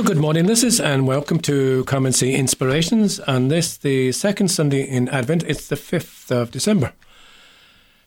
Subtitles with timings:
[0.00, 3.20] So, good morning, listeners, and welcome to Come and See Inspirations.
[3.26, 6.94] And this, the second Sunday in Advent, it's the 5th of December.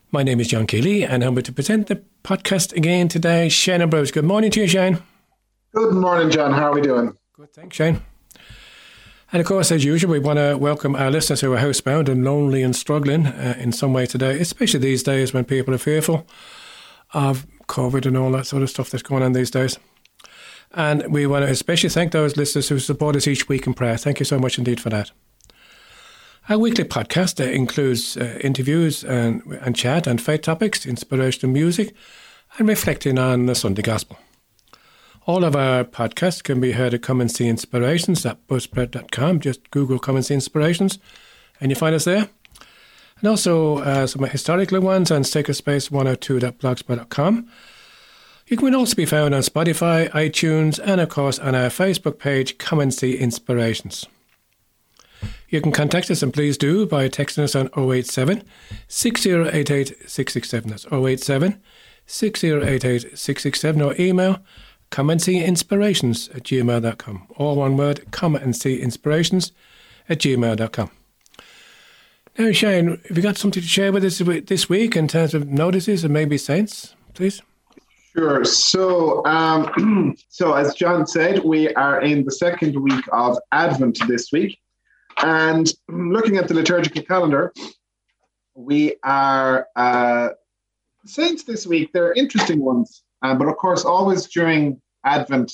[0.10, 3.48] My name is John Keeley, and I'm going to present the podcast again today.
[3.48, 4.10] Shane Ambrose.
[4.10, 5.04] Good morning to you, Shane.
[5.76, 6.52] Good morning, John.
[6.52, 7.16] How are we doing?
[7.34, 8.02] Good, thanks, Shane.
[9.32, 12.26] And of course, as usual, we want to welcome our listeners who are housebound and
[12.26, 16.26] lonely and struggling uh, in some way today, especially these days when people are fearful
[17.14, 19.78] of COVID and all that sort of stuff that's going on these days.
[20.74, 23.98] And we want to especially thank those listeners who support us each week in prayer.
[23.98, 25.12] Thank you so much indeed for that.
[26.50, 31.94] Our weekly podcast uh, includes uh, interviews and, and chat and faith topics, inspirational music,
[32.58, 34.18] and reflecting on the Sunday Gospel.
[35.26, 39.40] All of our podcasts can be heard at Come and See Inspirations at buzzsprout.com.
[39.40, 41.00] Just Google Come and See Inspirations,
[41.62, 42.28] and you find us there.
[43.20, 47.50] And also uh, some historical ones on sacredspace102.blogspot.com
[48.48, 52.58] you can also be found on Spotify, iTunes, and of course on our Facebook page,
[52.58, 54.06] Come and See Inspirations.
[55.50, 58.44] You can contact us, and please do, by texting us on 087
[58.88, 60.70] 6088 667.
[60.70, 61.62] That's 087
[62.06, 64.40] 6088 667 or email
[64.94, 67.28] come and see inspirations at gmail.com.
[67.38, 69.52] All one word, come and see inspirations
[70.08, 70.92] at gmail.com.
[72.38, 75.48] Now, Shane, have you got something to share with us this week in terms of
[75.48, 77.42] notices and maybe saints, please?
[78.16, 78.46] Sure.
[78.46, 84.32] So, um, so as John said, we are in the second week of Advent this
[84.32, 84.60] week,
[85.24, 87.52] and looking at the liturgical calendar,
[88.56, 90.30] we are uh,
[91.06, 91.92] saints this week.
[91.92, 95.52] They're interesting ones, uh, but of course, always during Advent,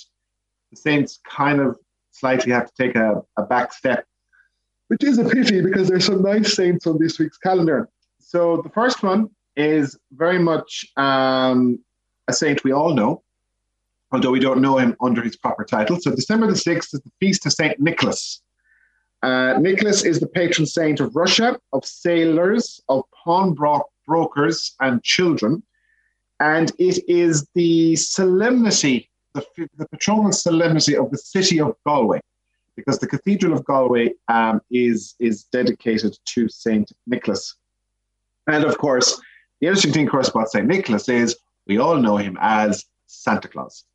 [0.72, 1.78] the saints kind of
[2.12, 4.06] slightly have to take a, a back step,
[4.90, 7.88] which is a pity because there's some nice saints on this week's calendar.
[8.20, 11.80] So the first one is very much um,
[12.30, 13.24] a saint we all know,
[14.12, 16.00] although we don't know him under his proper title.
[16.00, 18.42] So December the 6th is the feast of Saint Nicholas.
[19.22, 25.62] Uh, Nicholas is the patron saint of Russia, of sailors, of pawnbrokers, and children.
[26.40, 29.46] And it is the solemnity, the,
[29.78, 32.22] the patronal solemnity of the city of Galway,
[32.78, 37.56] because the Cathedral of Galway um, is, is dedicated to Saint Nicholas.
[38.48, 39.20] And of course,
[39.60, 41.36] the interesting thing, of course, about Saint Nicholas is
[41.70, 43.86] we all know him as Santa Claus.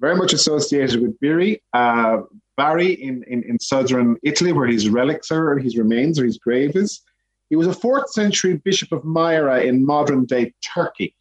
[0.00, 2.18] Very much associated with Biri, uh,
[2.56, 6.38] Bari in, in, in southern Italy, where his relics are, or his remains, or his
[6.38, 7.02] grave is.
[7.50, 11.14] He was a fourth century bishop of Myra in modern day Turkey.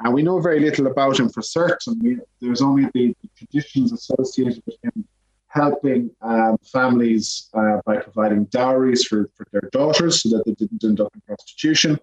[0.00, 1.98] And we know very little about him for certain.
[2.02, 5.04] We, there's only the, the, traditions associated with him
[5.48, 10.82] helping um, families uh, by providing dowries for, for their daughters so that they didn't
[10.84, 11.98] end up in prostitution.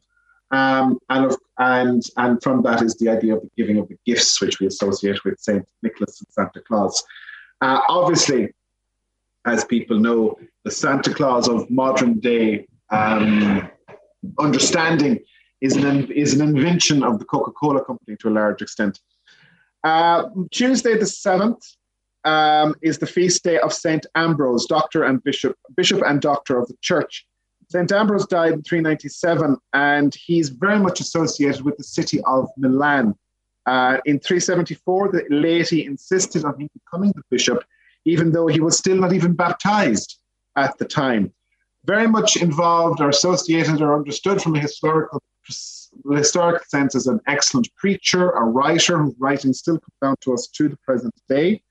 [0.52, 3.98] Um, and, of, and, and from that is the idea of the giving of the
[4.06, 5.66] gifts, which we associate with St.
[5.84, 7.04] Nicholas and Santa Claus.
[7.62, 8.54] Uh, obviously,
[9.46, 13.70] as people know, the Santa Claus of modern day um,
[14.40, 15.20] understanding
[15.62, 19.00] is an, is an invention of the Coca Cola company to a large extent.
[19.84, 21.76] Uh, Tuesday, the 7th,
[22.26, 24.06] um, is the feast day of St.
[24.16, 27.26] Ambrose, doctor and bishop, bishop and doctor of the church.
[27.70, 27.92] St.
[27.92, 33.14] Ambrose died in 397, and he's very much associated with the city of Milan.
[33.66, 37.66] Uh, in 374, the laity insisted on him becoming the bishop,
[38.06, 40.20] even though he was still not even baptized
[40.56, 41.34] at the time.
[41.84, 45.22] Very much involved or associated or understood from a historical
[46.12, 50.48] historical sense as an excellent preacher, a writer whose writing still comes down to us
[50.48, 51.62] to the present day,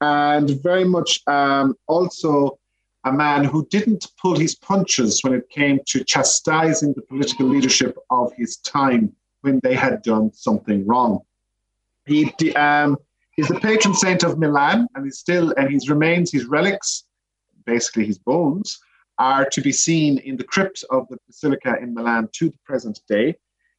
[0.00, 2.57] and very much um, also
[3.04, 7.96] a man who didn't pull his punches when it came to chastising the political leadership
[8.10, 9.12] of his time
[9.42, 11.20] when they had done something wrong.
[12.06, 12.96] He um,
[13.36, 17.04] he's the patron saint of Milan, and he's still and his remains, his relics,
[17.66, 18.78] basically his bones,
[19.18, 23.00] are to be seen in the crypt of the basilica in Milan to the present
[23.08, 23.36] day.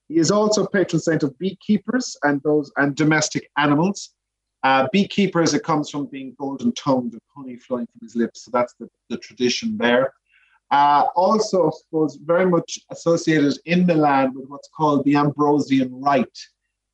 [0.08, 4.12] He is also patron saint of beekeepers and those and domestic animals.
[4.64, 8.44] Uh, beekeepers, it comes from being golden tongued and honey flowing from his lips.
[8.44, 10.14] So that's the, the tradition there.
[10.72, 16.40] Uh, also, I suppose, very much associated in Milan with what's called the Ambrosian Rite.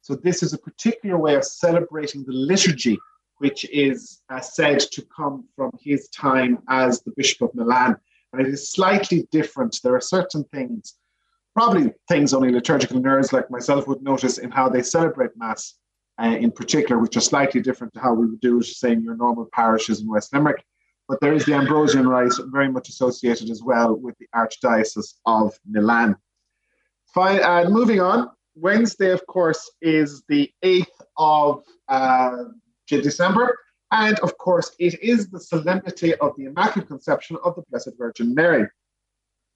[0.01, 2.97] So, this is a particular way of celebrating the liturgy,
[3.39, 7.97] which is uh, said to come from his time as the Bishop of Milan.
[8.31, 9.79] And it is slightly different.
[9.83, 10.95] There are certain things,
[11.53, 15.75] probably things only liturgical nerds like myself would notice in how they celebrate Mass
[16.21, 19.03] uh, in particular, which are slightly different to how we would do it, say, in
[19.03, 20.63] your normal parishes in West Limerick.
[21.07, 25.57] But there is the Ambrosian Rite, very much associated as well with the Archdiocese of
[25.67, 26.15] Milan.
[27.13, 30.85] Fine, uh, moving on, Wednesday, of course, is the 8th
[31.17, 32.45] of uh,
[32.87, 33.57] December,
[33.91, 38.33] And of course, it is the solemnity of the Immaculate Conception of the Blessed Virgin
[38.33, 38.67] Mary,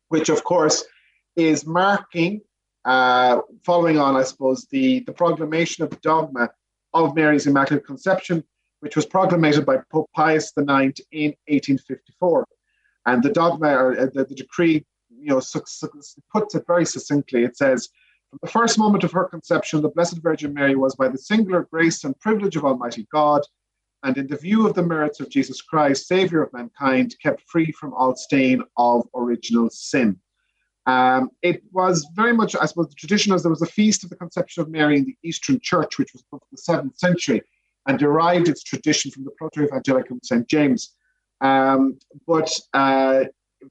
[0.09, 0.85] which of course
[1.35, 2.41] is marking,
[2.85, 6.49] uh, following on, I suppose, the, the proclamation of the dogma
[6.93, 8.43] of Mary's Immaculate Conception,
[8.79, 12.45] which was proclaimed by Pope Pius IX in 1854.
[13.05, 15.41] And the dogma, or uh, the, the decree, you know,
[16.31, 17.43] puts it very succinctly.
[17.43, 17.89] It says,
[18.29, 21.67] from the first moment of her conception, the Blessed Virgin Mary was, by the singular
[21.71, 23.41] grace and privilege of Almighty God,
[24.03, 27.71] and in the view of the merits of Jesus Christ, Savior of mankind, kept free
[27.71, 30.19] from all stain of original sin.
[30.89, 34.09] Um, it was very much, I suppose, the tradition as there was a feast of
[34.09, 37.43] the conception of Mary in the Eastern Church, which was from the seventh century,
[37.87, 40.47] and derived its tradition from the Proto Evangelicum St.
[40.47, 40.95] James.
[41.41, 43.25] Um, but uh,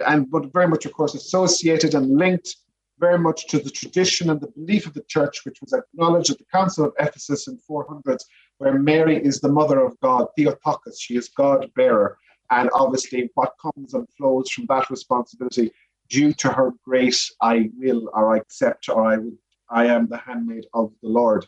[0.07, 2.55] and but very much, of course, associated and linked
[3.01, 6.39] very much to the tradition and the belief of the church, which was acknowledged at
[6.39, 8.25] the Council of Ephesus in 400s,
[8.59, 12.17] where Mary is the mother of God, Theotokos, she is God bearer.
[12.51, 15.73] And obviously, what comes and flows from that responsibility
[16.09, 19.33] due to her grace, I will or I accept or I, will,
[19.69, 21.47] I am the handmaid of the Lord.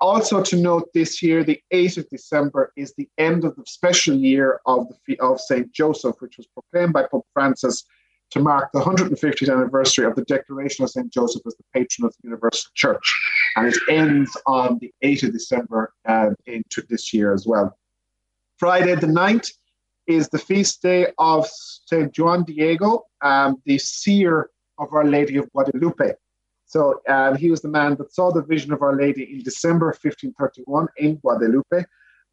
[0.00, 4.16] Also to note this year, the 8th of December is the end of the special
[4.16, 7.84] year of the of Saint Joseph, which was proclaimed by Pope Francis
[8.32, 11.12] to mark the 150th anniversary of the declaration of St.
[11.12, 13.04] Joseph as the patron of the Universal Church.
[13.56, 17.76] And it ends on the 8th of December uh, into this year as well.
[18.56, 19.52] Friday the 9th
[20.06, 22.16] is the feast day of St.
[22.18, 26.12] Juan Diego, um, the seer of Our Lady of Guadalupe.
[26.66, 29.86] So um, he was the man that saw the vision of Our Lady in December
[29.86, 31.84] 1531 in Guadalupe.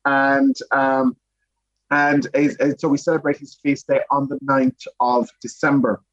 [0.05, 1.17] And um,
[1.91, 2.27] and,
[2.77, 6.03] so we celebrate his feast day on the 9th of December.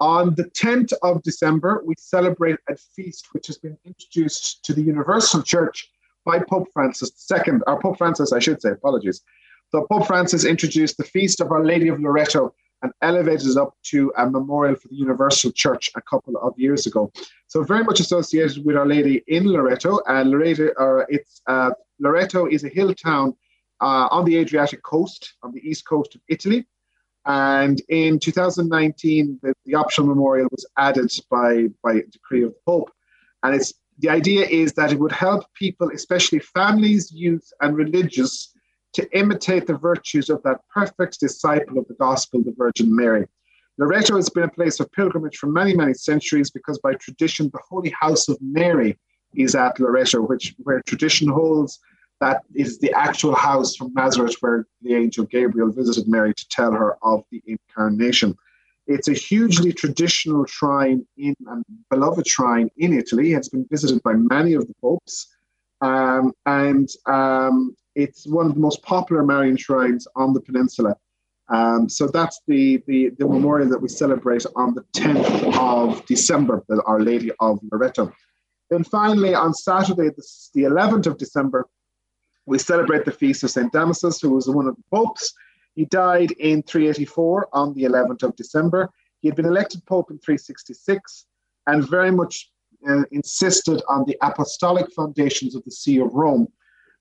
[0.00, 4.82] On the 10th of December, we celebrate a feast which has been introduced to the
[4.82, 5.90] Universal Church
[6.24, 9.22] by Pope Francis II, or Pope Francis, I should say, apologies.
[9.70, 13.74] So Pope Francis introduced the feast of Our Lady of Loreto and elevated it up
[13.84, 17.10] to a memorial for the Universal Church a couple of years ago.
[17.48, 22.46] So very much associated with Our Lady in Loreto, and Loreto, uh, it's uh, Loreto
[22.46, 23.34] is a hill town
[23.80, 26.66] uh, on the Adriatic coast, on the east coast of Italy.
[27.24, 32.92] And in 2019, the, the optional memorial was added by, by decree of the Pope.
[33.42, 38.52] And it's the idea is that it would help people, especially families, youth, and religious,
[38.96, 43.26] to imitate the virtues of that perfect disciple of the gospel, the Virgin Mary.
[43.78, 47.60] Loreto has been a place of pilgrimage for many, many centuries because by tradition, the
[47.68, 48.98] Holy House of Mary
[49.34, 51.78] is at Loreto, which where tradition holds
[52.22, 56.72] that is the actual house from Nazareth where the angel Gabriel visited Mary to tell
[56.72, 58.34] her of the incarnation.
[58.86, 63.34] It's a hugely traditional shrine in and beloved shrine in Italy.
[63.34, 65.36] It's been visited by many of the popes,
[65.82, 70.94] um, and um, it's one of the most popular Marian shrines on the peninsula.
[71.48, 76.62] Um, so that's the, the, the memorial that we celebrate on the 10th of December,
[76.84, 78.12] Our Lady of Loreto.
[78.68, 80.10] Then finally, on Saturday,
[80.54, 81.66] the 11th of December,
[82.44, 83.72] we celebrate the feast of St.
[83.72, 85.32] Damasus, who was one of the popes.
[85.74, 88.90] He died in 384 on the 11th of December.
[89.20, 91.26] He had been elected pope in 366
[91.66, 92.50] and very much
[92.88, 96.48] uh, insisted on the apostolic foundations of the See of Rome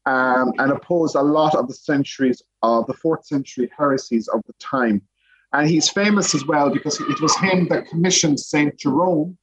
[0.05, 4.53] um, and opposed a lot of the centuries of the fourth century heresies of the
[4.59, 5.01] time.
[5.53, 8.77] And he's famous as well because it was him that commissioned St.
[8.77, 9.37] Jerome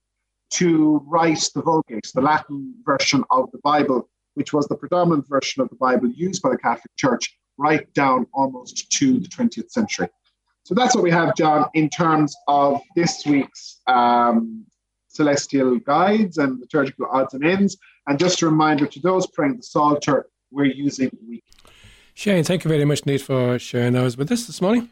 [0.51, 5.63] to write the Vulgate, the Latin version of the Bible, which was the predominant version
[5.63, 10.09] of the Bible used by the Catholic Church right down almost to the 20th century.
[10.65, 14.65] So that's what we have, John, in terms of this week's um,
[15.09, 17.77] celestial guides and liturgical odds and ends.
[18.07, 21.45] And just a reminder to those praying the Psalter, we're using week.
[22.15, 24.91] Shane, thank you very much Nate, for sharing those with us this morning.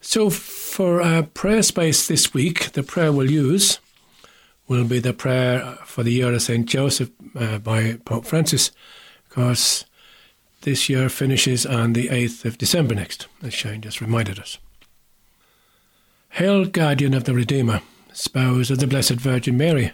[0.00, 3.80] So, for our prayer space this week, the prayer we'll use
[4.68, 6.66] will be the prayer for the year of St.
[6.66, 8.70] Joseph uh, by Pope Francis,
[9.28, 9.84] because
[10.62, 14.58] this year finishes on the 8th of December next, as Shane just reminded us.
[16.30, 17.80] Hail, guardian of the Redeemer,
[18.12, 19.92] spouse of the Blessed Virgin Mary.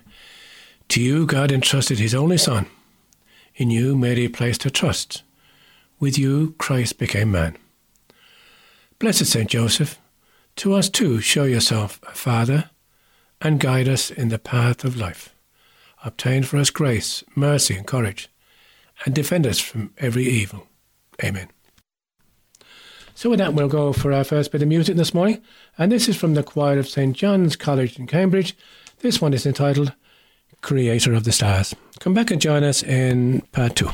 [0.89, 2.67] To you God entrusted his only Son.
[3.57, 5.23] In you Mary placed her trust.
[6.01, 7.57] With you Christ became man.
[8.99, 9.99] Blessed Saint Joseph,
[10.57, 12.71] to us too show yourself a Father
[13.41, 15.35] and guide us in the path of life.
[16.05, 18.29] Obtain for us grace, mercy, and courage,
[19.05, 20.67] and defend us from every evil.
[21.23, 21.49] Amen.
[23.15, 25.41] So, with that, we'll go for our first bit of music this morning,
[25.79, 27.17] and this is from the choir of St.
[27.17, 28.57] John's College in Cambridge.
[28.99, 29.93] This one is entitled
[30.65, 31.75] Creator of the Stars.
[32.01, 33.91] Come back and join us in part two.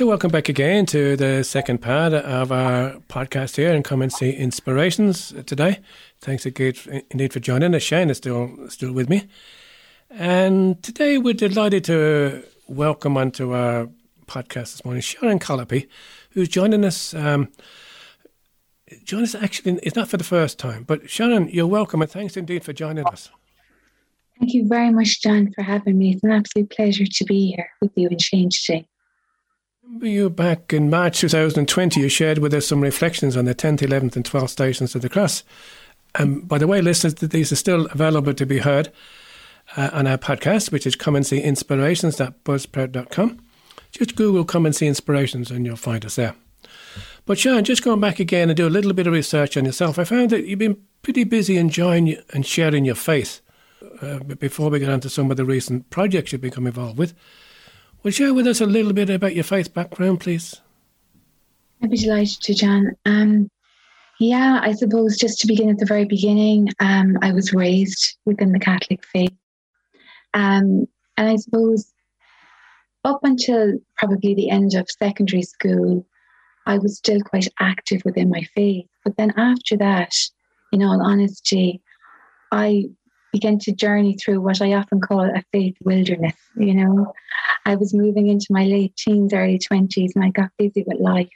[0.00, 4.30] So, welcome back again to the second part of our podcast here Come and See
[4.30, 5.80] Inspirations today.
[6.22, 6.72] Thanks again
[7.10, 7.82] indeed for joining us.
[7.82, 9.28] Shane is still still with me.
[10.08, 13.90] And today we're delighted to welcome onto our
[14.24, 15.86] podcast this morning Sharon Colopy,
[16.30, 17.12] who's joining us.
[17.12, 17.52] Um,
[19.04, 22.38] join us actually, it's not for the first time, but Sharon, you're welcome and thanks
[22.38, 23.28] indeed for joining us.
[24.38, 26.14] Thank you very much, John, for having me.
[26.14, 28.86] It's an absolute pleasure to be here with you and Shane today.
[29.98, 34.14] You back in March 2020, you shared with us some reflections on the 10th, 11th,
[34.14, 35.42] and 12th stations of the cross.
[36.14, 38.92] Um, by the way, listeners, these are still available to be heard
[39.76, 43.40] uh, on our podcast, which is come and see inspirations.buzzsprout.com.
[43.90, 46.36] Just Google come and see inspirations and you'll find us there.
[47.26, 49.98] But Sharon, just going back again and do a little bit of research on yourself,
[49.98, 53.40] I found that you've been pretty busy enjoying and sharing your faith.
[54.00, 57.14] Uh, before we get on to some of the recent projects you've become involved with,
[58.02, 60.60] will you share with us a little bit about your faith background, please?
[61.82, 62.92] I'd be delighted to, John.
[63.06, 63.50] Um,
[64.18, 68.52] yeah, I suppose just to begin at the very beginning, um, I was raised within
[68.52, 69.34] the Catholic faith.
[70.34, 71.92] Um, and I suppose
[73.04, 76.06] up until probably the end of secondary school,
[76.66, 78.86] I was still quite active within my faith.
[79.04, 80.12] But then after that,
[80.72, 81.80] in all honesty,
[82.52, 82.90] I
[83.32, 86.36] began to journey through what I often call a faith wilderness.
[86.56, 87.12] You know,
[87.66, 91.28] I was moving into my late teens, early 20s, and I got busy with life.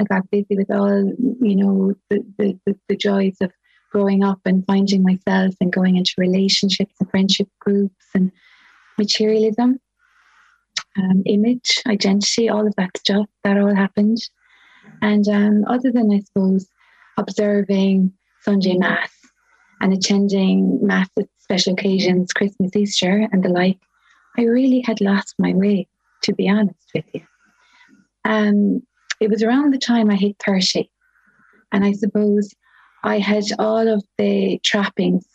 [0.00, 3.52] I got busy with all, you know, the, the, the, the joys of
[3.90, 8.32] growing up and finding myself and going into relationships and friendship groups and
[8.98, 9.78] materialism,
[10.96, 13.26] um, image, identity, all of that stuff.
[13.44, 14.18] That all happened.
[15.00, 16.68] And um, other than, I suppose,
[17.16, 18.12] observing
[18.42, 19.10] Sunday Mass
[19.80, 23.78] and attending mass at special occasions, Christmas, Easter, and the like,
[24.36, 25.88] I really had lost my way,
[26.22, 27.22] to be honest with you.
[28.24, 28.82] Um,
[29.20, 30.90] it was around the time I hit 30,
[31.72, 32.54] and I suppose
[33.04, 35.26] I had all of the trappings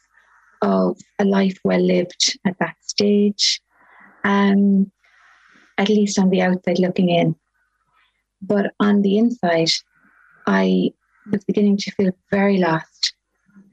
[0.62, 3.62] of a life well lived at that stage,
[4.24, 4.92] um,
[5.78, 7.36] at least on the outside looking in.
[8.42, 9.70] But on the inside,
[10.48, 10.92] I
[11.32, 13.14] was beginning to feel very lost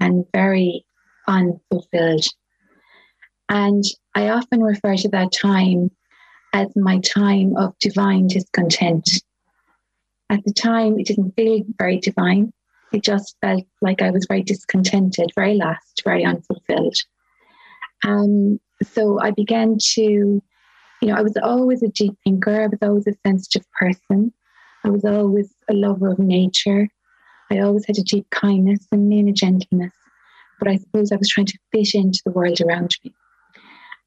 [0.01, 0.85] and very
[1.29, 2.27] unfulfilled.
[3.55, 3.85] And
[4.17, 5.93] I often refer to that time
[6.53, 9.09] as my time of divine discontent.
[10.29, 12.53] At the time, it didn't feel very divine.
[12.93, 16.97] It just felt like I was very discontented, very lost, very unfulfilled.
[18.03, 20.43] Um, so I began to, you
[21.03, 22.63] know, I was always a deep thinker.
[22.63, 24.33] I was always a sensitive person.
[24.83, 26.89] I was always a lover of nature.
[27.53, 29.95] I always had a deep kindness and me and a gentleness,
[30.59, 33.15] but I suppose I was trying to fit into the world around me.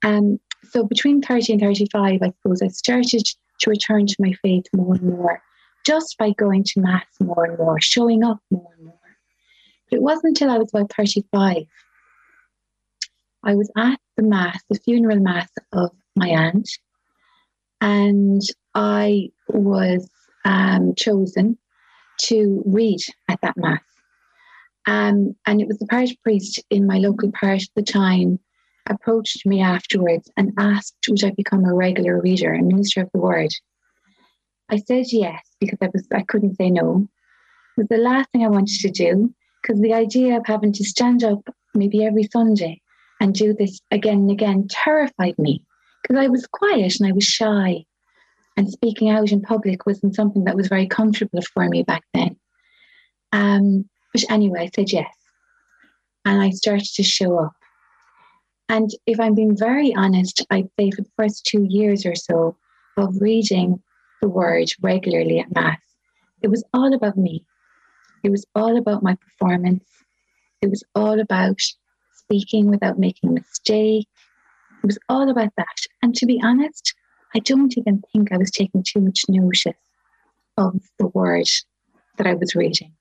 [0.03, 3.23] Um, so between 30 and 35, I suppose I started
[3.59, 5.41] to return to my faith more and more,
[5.85, 8.99] just by going to Mass more and more, showing up more and more.
[9.89, 11.63] But it wasn't until I was about 35.
[13.43, 16.69] I was at the Mass, the funeral Mass of my aunt,
[17.81, 18.41] and
[18.75, 20.09] I was
[20.45, 21.57] um, chosen
[22.21, 23.81] to read at that mass.
[24.87, 28.39] Um, and it was the parish priest in my local parish at the time
[28.89, 33.19] approached me afterwards and asked would I become a regular reader and minister of the
[33.19, 33.51] word.
[34.69, 37.07] I said yes because I was I couldn't say no.
[37.77, 40.83] It was the last thing I wanted to do because the idea of having to
[40.83, 42.81] stand up maybe every Sunday
[43.19, 45.63] and do this again and again terrified me
[46.01, 47.85] because I was quiet and I was shy
[48.57, 52.35] and speaking out in public wasn't something that was very comfortable for me back then.
[53.31, 55.13] Um, but anyway, I said yes.
[56.25, 57.53] And I started to show up.
[58.69, 62.57] And if I'm being very honest, I'd say for the first two years or so
[62.97, 63.81] of reading
[64.21, 65.79] the word regularly at Mass,
[66.41, 67.45] it was all about me.
[68.23, 69.85] It was all about my performance.
[70.61, 71.61] It was all about
[72.13, 74.07] speaking without making a mistake.
[74.83, 75.77] It was all about that.
[76.01, 76.93] And to be honest,
[77.35, 79.77] I don't even think I was taking too much notice
[80.57, 81.47] of the word
[82.17, 82.93] that I was reading.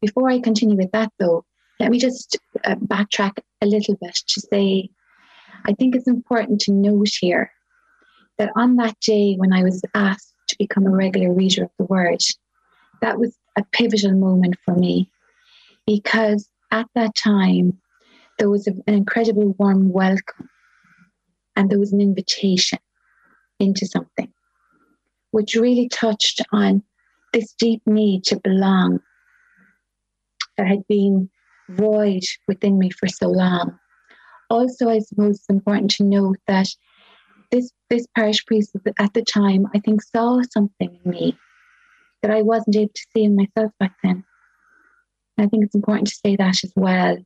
[0.00, 1.44] Before I continue with that, though,
[1.82, 4.88] let me just uh, backtrack a little bit to say
[5.64, 7.50] I think it's important to note here
[8.38, 11.84] that on that day when I was asked to become a regular reader of the
[11.84, 12.20] word,
[13.00, 15.10] that was a pivotal moment for me
[15.86, 17.78] because at that time
[18.38, 20.48] there was an incredible warm welcome
[21.56, 22.78] and there was an invitation
[23.58, 24.32] into something,
[25.32, 26.82] which really touched on
[27.32, 29.00] this deep need to belong
[30.56, 31.28] that had been
[31.76, 33.78] void within me for so long.
[34.50, 36.68] Also, I suppose it's important to note that
[37.50, 41.38] this this parish priest at the time, I think, saw something in me
[42.22, 44.24] that I wasn't able to see in myself back then.
[45.38, 47.16] I think it's important to say that as well.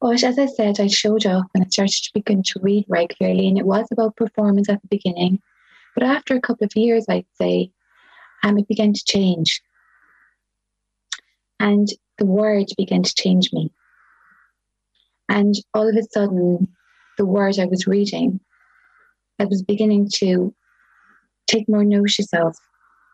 [0.00, 3.48] But as I said, I showed up and I started to begin to read regularly,
[3.48, 5.40] and it was about performance at the beginning.
[5.94, 7.70] But after a couple of years, I'd say,
[8.42, 9.62] um, it began to change.
[11.60, 13.70] And the word began to change me.
[15.28, 16.68] And all of a sudden,
[17.18, 18.40] the word I was reading,
[19.38, 20.54] I was beginning to
[21.46, 22.56] take more notice of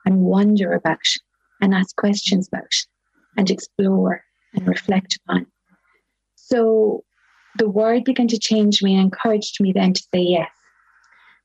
[0.04, 0.98] and wonder about
[1.60, 2.72] and ask questions about
[3.36, 4.22] and explore
[4.54, 5.46] and reflect upon.
[6.36, 7.04] So
[7.58, 10.50] the word began to change me and encouraged me then to say yes.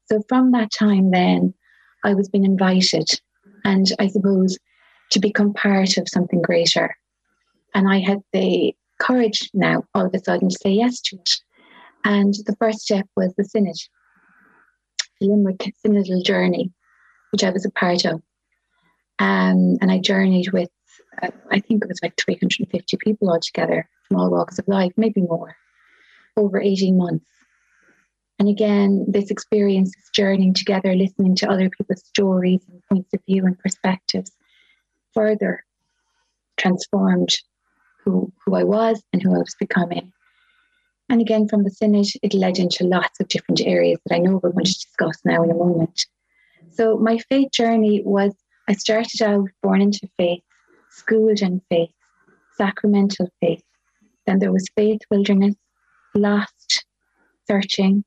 [0.05, 1.53] So from that time, then
[2.03, 3.09] I was being invited,
[3.63, 4.57] and I suppose
[5.11, 6.95] to become part of something greater.
[7.75, 11.29] And I had the courage now, all of a sudden, to say yes to it.
[12.05, 13.75] And the first step was the synod,
[15.19, 16.71] the Limerick synodal journey,
[17.31, 18.21] which I was a part of.
[19.19, 20.69] Um, and I journeyed with,
[21.21, 25.21] uh, I think it was like 350 people altogether from all walks of life, maybe
[25.21, 25.57] more,
[26.37, 27.25] over 18 months.
[28.39, 33.19] And again, this experience, this journeying together, listening to other people's stories and points of
[33.25, 34.31] view and perspectives,
[35.13, 35.65] further
[36.57, 37.35] transformed
[38.05, 40.13] who, who I was and who I was becoming.
[41.09, 44.39] And again, from the Synod, it led into lots of different areas that I know
[44.41, 46.05] we're going to discuss now in a moment.
[46.71, 48.33] So, my faith journey was
[48.67, 50.41] I started out born into faith,
[50.89, 51.91] schooled in faith,
[52.57, 53.61] sacramental faith.
[54.25, 55.55] Then there was faith wilderness,
[56.15, 56.85] lost,
[57.47, 58.03] searching.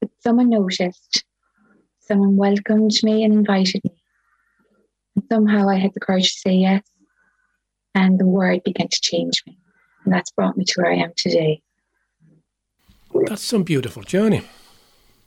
[0.00, 1.24] But someone noticed,
[2.00, 3.96] someone welcomed me and invited me.
[5.16, 6.82] And somehow I had the courage to say yes.
[7.94, 9.58] And the word began to change me.
[10.04, 11.62] And that's brought me to where I am today.
[13.26, 14.42] That's some beautiful journey.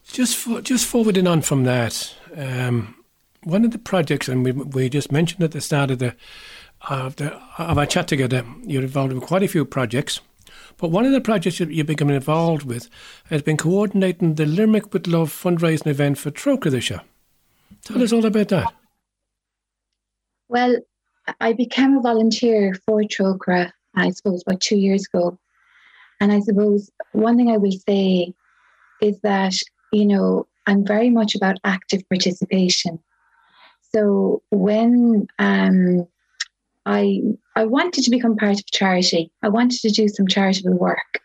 [0.06, 2.95] Just for, just forwarding on from that, um,
[3.43, 6.15] one of the projects, and we, we just mentioned at the start of the
[6.89, 10.19] of, the, of our chat together, you're involved with quite a few projects.
[10.78, 12.89] But one of the projects that you've become involved with
[13.30, 17.02] has been coordinating the Limerick with Love fundraising event for Trócaire this year.
[17.84, 18.74] Tell us all about that.
[20.50, 20.78] Well,
[21.39, 25.38] I became a volunteer for Trócaire, I suppose, about two years ago.
[26.19, 28.34] And I suppose one thing I will say
[29.01, 29.53] is that,
[29.91, 32.99] you know, I'm very much about active participation.
[33.93, 36.07] So when um,
[36.86, 37.21] I
[37.55, 41.19] I wanted to become part of charity, I wanted to do some charitable work,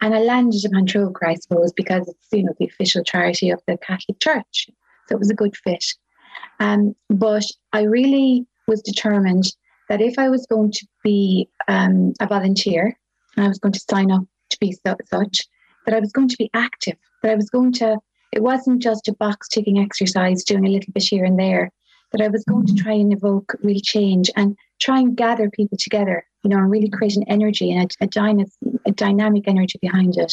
[0.00, 3.60] and I landed upon Trócaire, I suppose, because it's you know the official charity of
[3.66, 4.70] the Catholic Church,
[5.06, 5.84] so it was a good fit.
[6.58, 9.44] Um, but I really was determined
[9.88, 12.96] that if I was going to be um, a volunteer
[13.36, 15.42] and I was going to sign up to be so, such,
[15.84, 17.98] that I was going to be active, that I was going to.
[18.32, 21.72] It wasn't just a box ticking exercise, doing a little bit here and there
[22.12, 22.84] that I was going to mm-hmm.
[22.84, 26.88] try and evoke real change and try and gather people together, you know, and really
[26.88, 28.46] create an energy and a, a, dyna-
[28.86, 30.32] a dynamic energy behind it.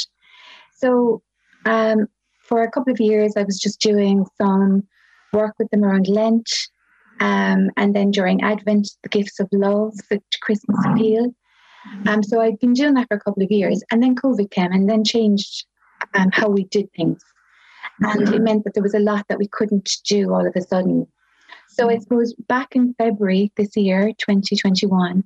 [0.76, 1.24] So,
[1.66, 2.08] um,
[2.44, 4.84] for a couple of years, I was just doing some
[5.34, 6.50] work with them around Lent,
[7.20, 11.34] um, and then during Advent, the gifts of love, the Christmas appeal.
[12.06, 14.72] Um, so I'd been doing that for a couple of years, and then COVID came,
[14.72, 15.66] and then changed
[16.14, 17.24] um, how we did things,
[18.02, 20.62] and it meant that there was a lot that we couldn't do all of a
[20.62, 21.08] sudden.
[21.70, 25.24] So I suppose back in February this year, 2021,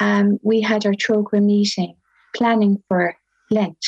[0.00, 1.94] um, we had our Trócaire meeting
[2.34, 3.16] planning for
[3.50, 3.86] Lent.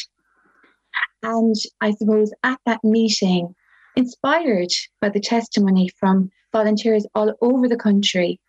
[1.23, 3.55] And I suppose at that meeting,
[3.97, 8.41] inspired by the testimony from volunteers all over the country,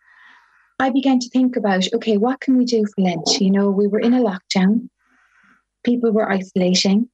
[0.78, 3.40] I began to think about okay, what can we do for Lent?
[3.40, 4.88] You know, we were in a lockdown,
[5.84, 7.08] people were isolating,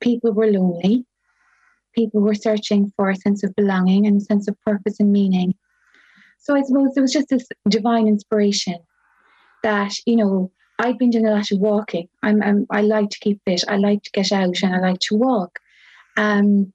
[0.00, 1.06] people were lonely,
[1.94, 5.54] people were searching for a sense of belonging and a sense of purpose and meaning.
[6.38, 8.78] So I suppose there was just this divine inspiration
[9.62, 12.08] that, you know, I'd been doing a lot of walking.
[12.22, 13.62] I'm, I'm, i like to keep fit.
[13.68, 15.60] I like to get out and I like to walk.
[16.16, 16.72] Um,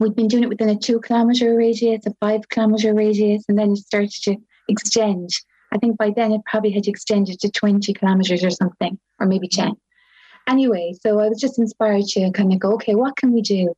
[0.00, 3.72] we'd been doing it within a two kilometre radius, a five kilometre radius, and then
[3.72, 4.36] it started to
[4.68, 5.30] extend.
[5.72, 9.48] I think by then it probably had extended to 20 kilometres or something, or maybe
[9.48, 9.72] 10.
[10.46, 13.74] Anyway, so I was just inspired to kind of go, okay, what can we do?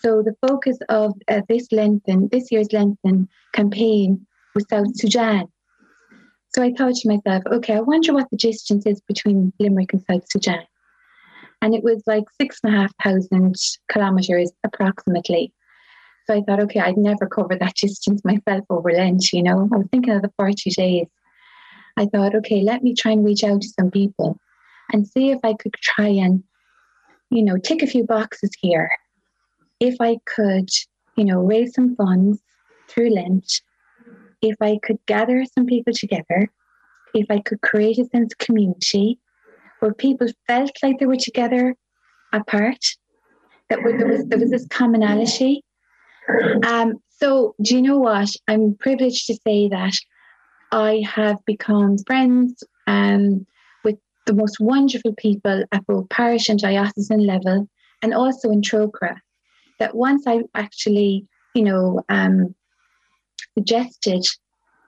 [0.00, 5.46] So the focus of uh, this Lenten, this year's Lenten campaign was South Sudan.
[6.54, 10.02] So I thought to myself, okay, I wonder what the distance is between Limerick and
[10.08, 10.64] South Sudan.
[11.64, 13.54] And it was like six and a half thousand
[13.90, 15.50] kilometres approximately.
[16.26, 19.66] So I thought, okay, I'd never cover that distance myself over Lent, you know.
[19.72, 21.06] I was thinking of the 40 days.
[21.96, 24.38] I thought, okay, let me try and reach out to some people
[24.92, 26.44] and see if I could try and,
[27.30, 28.90] you know, tick a few boxes here
[29.80, 30.68] if I could,
[31.16, 32.42] you know, raise some funds
[32.88, 33.62] through Lent,
[34.42, 36.50] if I could gather some people together,
[37.14, 39.18] if I could create a sense of community
[39.80, 41.74] where people felt like they were together
[42.32, 42.84] apart,
[43.70, 45.62] that there was there was this commonality.
[46.66, 48.30] Um, so do you know what?
[48.48, 49.94] I'm privileged to say that
[50.72, 53.46] I have become friends um,
[53.84, 57.68] with the most wonderful people at both parish and diocesan level,
[58.02, 59.18] and also in Trócaire.
[59.78, 62.54] That once I actually, you know, um,
[63.56, 64.24] suggested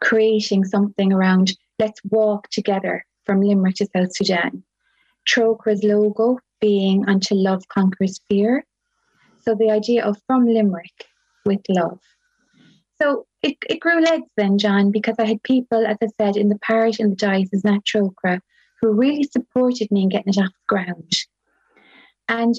[0.01, 4.62] creating something around let's walk together from Limerick to South Sudan.
[5.29, 8.65] Trócaire's logo being until love conquers fear.
[9.41, 11.07] So the idea of from Limerick
[11.45, 12.01] with love.
[13.01, 16.49] So it, it grew legs then, John, because I had people, as I said, in
[16.49, 18.41] the parish and the diocese at Trócaire
[18.81, 21.12] who really supported me in getting it off the ground.
[22.29, 22.55] And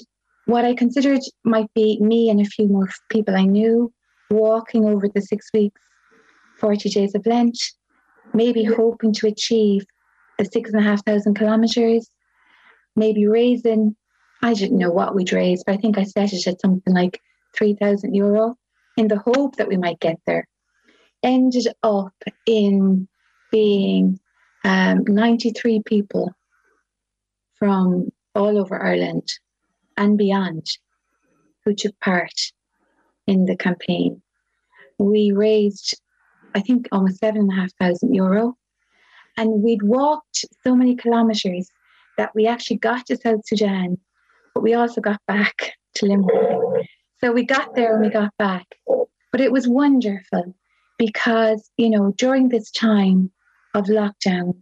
[0.46, 3.92] what I considered might be me and a few more people I knew
[4.30, 5.80] walking over the six weeks
[6.58, 7.58] 40 days of Lent,
[8.34, 9.84] maybe hoping to achieve
[10.38, 12.08] the six and a half thousand kilometers,
[12.98, 13.96] maybe raising,
[14.42, 17.20] I didn't know what we'd raise, but I think I set it at something like
[17.56, 18.56] 3,000 euro
[18.96, 20.46] in the hope that we might get there.
[21.22, 22.14] Ended up
[22.46, 23.08] in
[23.50, 24.20] being
[24.64, 26.32] um, 93 people
[27.58, 29.28] from all over Ireland
[29.96, 30.66] and beyond
[31.64, 32.52] who took part
[33.26, 34.22] in the campaign.
[34.98, 36.00] We raised
[36.54, 38.56] I think almost seven and a half thousand euro.
[39.36, 41.70] And we'd walked so many kilometers
[42.18, 43.96] that we actually got to South Sudan,
[44.54, 46.86] but we also got back to Limerick.
[47.20, 48.66] So we got there and we got back.
[49.32, 50.54] But it was wonderful
[50.98, 53.30] because, you know, during this time
[53.74, 54.54] of lockdown,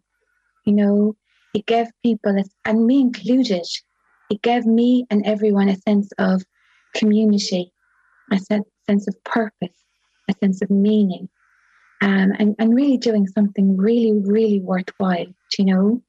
[0.65, 1.17] you know,
[1.55, 3.67] it gave people, and me included,
[4.31, 6.43] it gave me and everyone a sense of
[6.95, 7.73] community,
[8.31, 9.77] a sense of purpose,
[10.29, 11.29] a sense of meaning
[12.03, 15.27] um, and, and really doing something really, really worthwhile,
[15.59, 16.03] you know.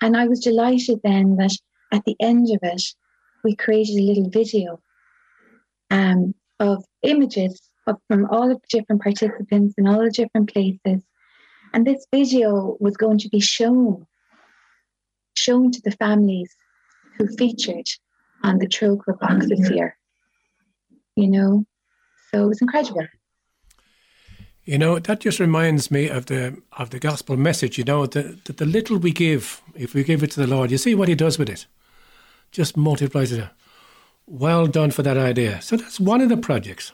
[0.00, 1.56] And I was delighted then that
[1.92, 2.82] at the end of it,
[3.44, 4.80] we created a little video
[5.90, 11.02] um, of images of, from all of the different participants in all the different places.
[11.72, 14.06] And this video was going to be shown,
[15.36, 16.54] shown to the families
[17.16, 17.86] who featured
[18.42, 19.96] on the Trócaire box this year.
[21.16, 21.64] You know,
[22.30, 23.06] so it was incredible.
[24.66, 28.44] You know, that just reminds me of the of the gospel message, you know, that
[28.44, 31.08] the, the little we give, if we give it to the Lord, you see what
[31.08, 31.66] he does with it.
[32.50, 33.48] Just multiplies it.
[34.26, 35.62] Well done for that idea.
[35.62, 36.92] So that's one of the projects.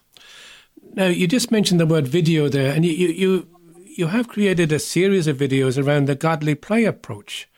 [0.93, 3.49] Now you just mentioned the word video there, and you you you,
[3.97, 7.49] you have created a series of videos around the godly play approach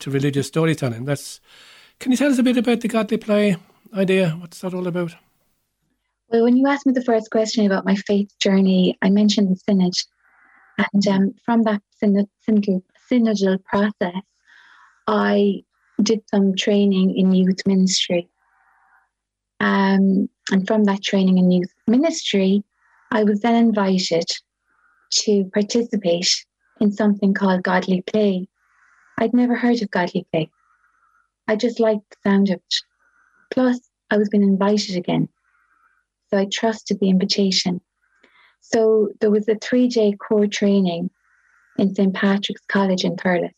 [0.00, 1.06] to religious storytelling.
[1.06, 1.40] That's
[1.98, 3.56] can you tell us a bit about the godly play
[3.94, 4.36] idea?
[4.38, 5.14] What's that all about?
[6.32, 9.56] Well, when you asked me the first question about my faith journey, I mentioned the
[9.56, 9.92] synod.
[10.78, 14.22] And um, from that synod, synodal process,
[15.06, 15.62] I
[16.02, 18.30] did some training in youth ministry.
[19.60, 22.64] Um, and from that training in youth ministry,
[23.10, 24.24] I was then invited
[25.10, 26.46] to participate
[26.80, 28.48] in something called Godly Play.
[29.18, 30.50] I'd never heard of Godly Play.
[31.46, 32.74] I just liked the sound of it.
[33.50, 33.78] Plus,
[34.10, 35.28] I was being invited again
[36.32, 37.80] so I trusted the invitation.
[38.60, 41.10] So there was a three day core training
[41.78, 42.14] in St.
[42.14, 43.50] Patrick's College in Thurles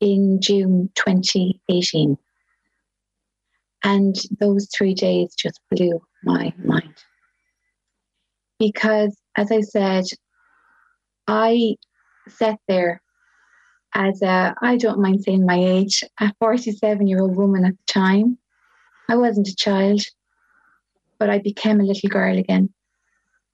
[0.00, 2.16] in June 2018.
[3.84, 6.94] And those three days just blew my mind.
[8.58, 10.04] Because, as I said,
[11.28, 11.76] I
[12.28, 13.00] sat there
[13.94, 17.92] as a, I don't mind saying my age, a 47 year old woman at the
[17.92, 18.38] time.
[19.08, 20.00] I wasn't a child
[21.18, 22.70] but I became a little girl again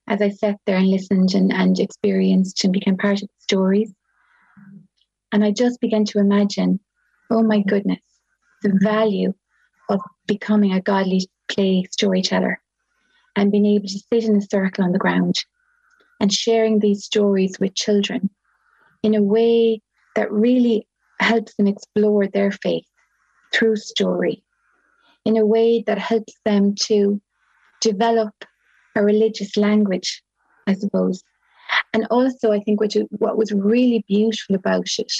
[0.08, 3.92] as I sat there and listened and, and experienced and became part of the stories.
[5.32, 6.80] And I just began to imagine,
[7.30, 8.00] oh my goodness,
[8.62, 9.32] the value
[9.88, 12.60] of becoming a godly play storyteller
[13.36, 15.36] and being able to sit in a circle on the ground
[16.20, 18.30] and sharing these stories with children
[19.02, 19.80] in a way
[20.14, 20.86] that really
[21.20, 22.84] helps them explore their faith
[23.52, 24.42] through story,
[25.24, 27.20] in a way that helps them to
[27.82, 28.32] develop
[28.96, 30.22] a religious language,
[30.66, 31.22] I suppose.
[31.92, 35.12] And also, I think what, what was really beautiful about it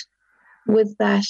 [0.67, 1.25] was that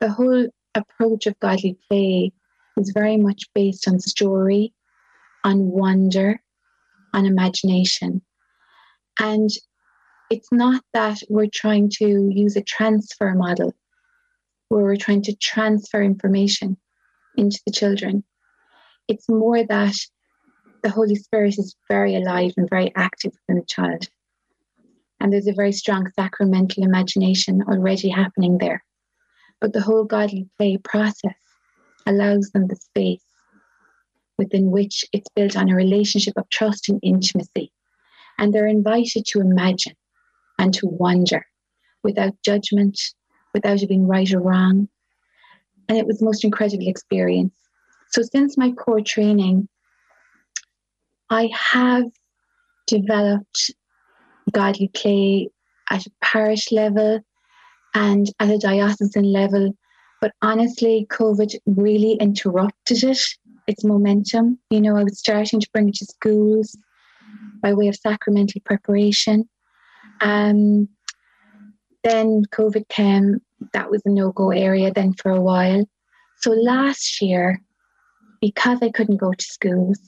[0.00, 2.32] the whole approach of godly play
[2.76, 4.72] is very much based on story,
[5.44, 6.40] on wonder,
[7.12, 8.22] on imagination.
[9.20, 9.50] And
[10.30, 13.74] it's not that we're trying to use a transfer model
[14.68, 16.76] where we're trying to transfer information
[17.36, 18.22] into the children.
[19.08, 19.94] It's more that
[20.82, 24.08] the Holy Spirit is very alive and very active within the child.
[25.20, 28.84] And there's a very strong sacramental imagination already happening there.
[29.60, 31.34] But the whole godly play process
[32.06, 33.24] allows them the space
[34.38, 37.72] within which it's built on a relationship of trust and intimacy.
[38.38, 39.94] And they're invited to imagine
[40.58, 41.44] and to wonder
[42.04, 42.98] without judgment,
[43.52, 44.88] without it being right or wrong.
[45.88, 47.54] And it was the most incredible experience.
[48.10, 49.68] So, since my core training,
[51.30, 52.04] I have
[52.86, 53.70] developed
[54.52, 55.48] godly play
[55.90, 57.20] at a parish level
[57.94, 59.76] and at a diocesan level.
[60.20, 63.20] But honestly, COVID really interrupted it,
[63.66, 64.58] its momentum.
[64.70, 66.76] You know, I was starting to bring it to schools
[67.62, 69.48] by way of sacramental preparation.
[70.20, 70.88] Um,
[72.04, 73.40] then COVID came,
[73.72, 75.84] that was a no go area then for a while.
[76.40, 77.60] So last year,
[78.40, 79.98] because I couldn't go to schools,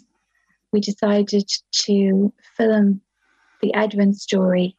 [0.72, 3.00] we decided to film
[3.60, 4.76] the Advent story.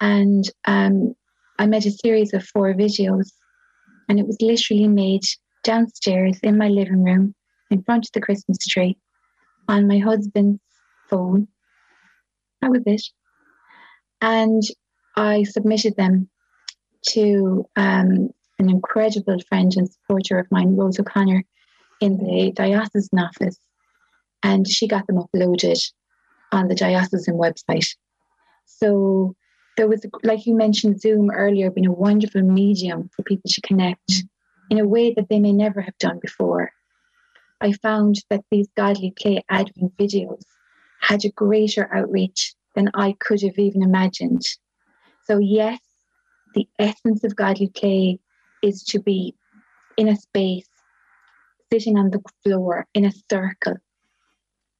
[0.00, 1.14] And um,
[1.58, 3.30] I made a series of four videos,
[4.08, 5.22] and it was literally made
[5.62, 7.34] downstairs in my living room
[7.70, 8.96] in front of the Christmas tree
[9.68, 10.60] on my husband's
[11.08, 11.46] phone.
[12.60, 13.02] That was it.
[14.20, 14.62] And
[15.16, 16.28] I submitted them
[17.10, 21.44] to um, an incredible friend and supporter of mine, Rose O'Connor,
[22.00, 23.58] in the diocesan office.
[24.42, 25.80] And she got them uploaded
[26.52, 27.94] on the diocesan website.
[28.64, 29.34] So
[29.76, 34.24] there was, like you mentioned, Zoom earlier being a wonderful medium for people to connect
[34.70, 36.70] in a way that they may never have done before.
[37.60, 40.44] I found that these Godly Play Advent videos
[41.00, 44.42] had a greater outreach than I could have even imagined.
[45.24, 45.80] So, yes,
[46.54, 48.18] the essence of Godly Play
[48.62, 49.34] is to be
[49.96, 50.68] in a space,
[51.72, 53.76] sitting on the floor in a circle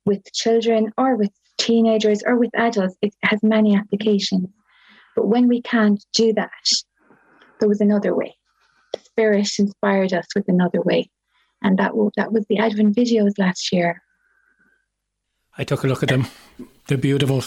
[0.06, 4.48] with children or with teenagers or with adults, it has many applications.
[5.16, 6.50] But when we can't do that,
[7.58, 8.36] there was another way.
[8.92, 11.10] The Spirit inspired us with another way.
[11.62, 14.02] And that, that was the Advent videos last year.
[15.58, 16.26] I took a look at them.
[16.86, 17.44] They're beautiful.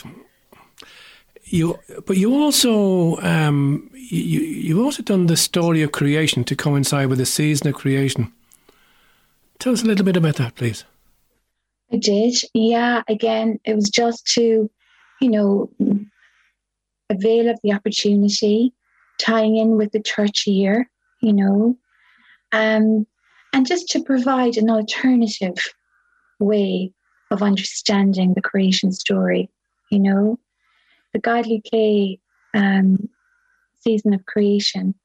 [1.46, 7.08] You, but you also um, you you've also done the story of creation to coincide
[7.08, 8.32] with the season of creation.
[9.60, 10.86] Tell us a little bit about that, please.
[11.94, 12.36] I did.
[12.54, 14.70] Yeah, again, it was just to,
[15.22, 15.70] you know,
[17.10, 18.74] avail of the opportunity,
[19.20, 20.90] tying in with the church year,
[21.22, 21.78] you know,
[22.52, 23.06] um,
[23.54, 25.56] and just to provide an alternative
[26.40, 26.92] way
[27.30, 29.50] of understanding the creation story,
[29.92, 30.40] you know.
[31.14, 32.20] The Godly Play
[32.56, 33.08] um,
[33.80, 34.96] season of creation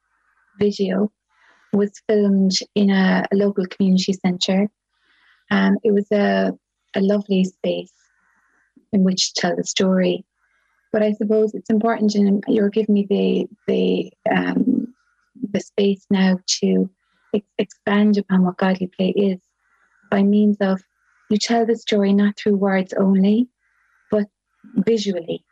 [0.59, 1.13] video
[1.75, 4.69] was filmed in a, a local community centre.
[5.51, 6.55] Um, it was a
[6.99, 7.93] a lovely space
[8.93, 10.25] in which to tell the story.
[10.93, 14.95] But I suppose it's important, and you're giving me the the um,
[15.51, 16.91] the space now to
[17.35, 19.39] ex- expand upon what godly play is
[20.11, 20.83] by means of
[21.31, 23.49] you tell the story not through words only,
[24.11, 24.27] but
[24.77, 25.45] visually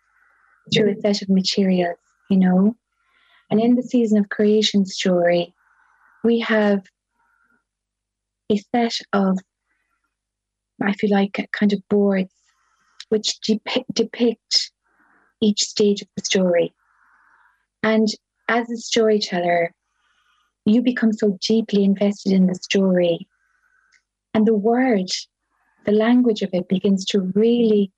[0.73, 1.99] through a set of materials,
[2.31, 2.75] you know.
[3.51, 5.55] And in the season of creation story,
[6.25, 6.83] we have
[8.51, 9.39] a set of
[10.83, 12.33] I feel like, kind of boards
[13.09, 14.73] which depict, depict
[15.41, 16.75] each stage of the story.
[17.83, 18.09] And
[18.49, 19.73] as a storyteller,
[20.65, 23.29] you become so deeply invested in the story.
[24.35, 25.09] And the word,
[25.85, 27.93] the language of it begins to really,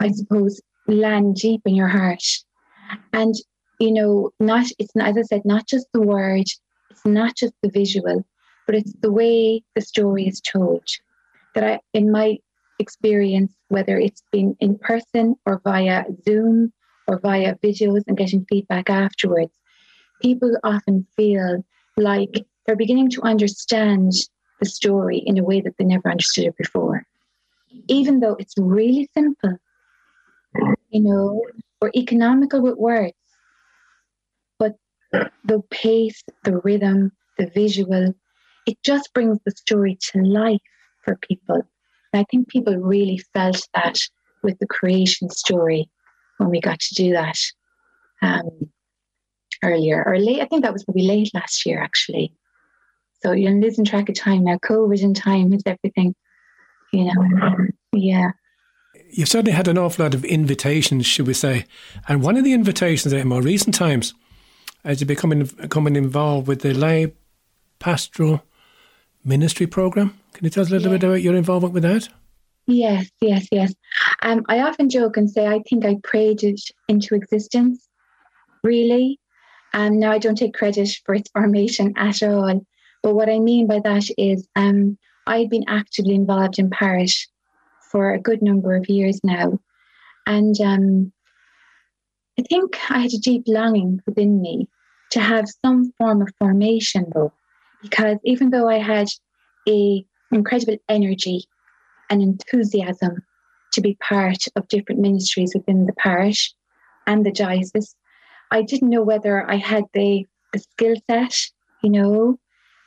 [0.00, 2.22] I suppose, land deep in your heart.
[3.12, 3.34] And,
[3.80, 6.44] you know, not, it's, as I said, not just the word,
[6.90, 8.26] it's not just the visual,
[8.66, 10.86] but it's the way the story is told
[11.54, 12.38] that I, in my
[12.78, 16.72] experience, whether it's been in person or via Zoom
[17.06, 19.52] or via videos and getting feedback afterwards,
[20.22, 21.64] people often feel
[21.96, 24.12] like they're beginning to understand
[24.60, 27.04] the story in a way that they never understood it before.
[27.88, 29.56] Even though it's really simple,
[30.90, 31.42] you know,
[31.80, 33.14] or economical with words,
[34.58, 34.74] but
[35.44, 38.14] the pace, the rhythm, the visual,
[38.66, 40.60] it just brings the story to life
[41.04, 41.62] for people.
[42.12, 44.00] And I think people really felt that
[44.42, 45.88] with the creation story
[46.38, 47.38] when we got to do that
[48.22, 48.70] um,
[49.62, 50.40] earlier or late.
[50.40, 52.32] I think that was probably late last year, actually.
[53.22, 54.58] So you're losing track of time now.
[54.58, 56.14] COVID and time is everything,
[56.92, 57.66] you know.
[57.92, 58.32] Yeah.
[59.10, 61.64] You've certainly had an awful lot of invitations, should we say.
[62.08, 64.14] And one of the invitations in more recent times,
[64.84, 67.14] as you becoming becoming involved with the lay
[67.78, 68.42] pastoral
[69.24, 70.18] ministry program.
[70.34, 70.98] Can you tell us a little yeah.
[70.98, 72.08] bit about your involvement with that?
[72.66, 73.72] Yes, yes, yes.
[74.22, 77.88] Um, I often joke and say I think I prayed it into existence,
[78.62, 79.20] really.
[79.72, 82.60] Um, now I don't take credit for its formation at all.
[83.02, 87.28] But what I mean by that is um, I've been actively involved in parish
[87.90, 89.58] for a good number of years now.
[90.26, 91.12] And um,
[92.38, 94.68] I think I had a deep longing within me
[95.10, 97.32] to have some form of formation, though,
[97.82, 99.08] because even though I had
[99.68, 101.44] a incredible energy
[102.10, 103.22] and enthusiasm
[103.72, 106.54] to be part of different ministries within the parish
[107.06, 107.96] and the diocese,
[108.50, 111.34] I didn't know whether I had the, the skill set,
[111.82, 112.38] you know,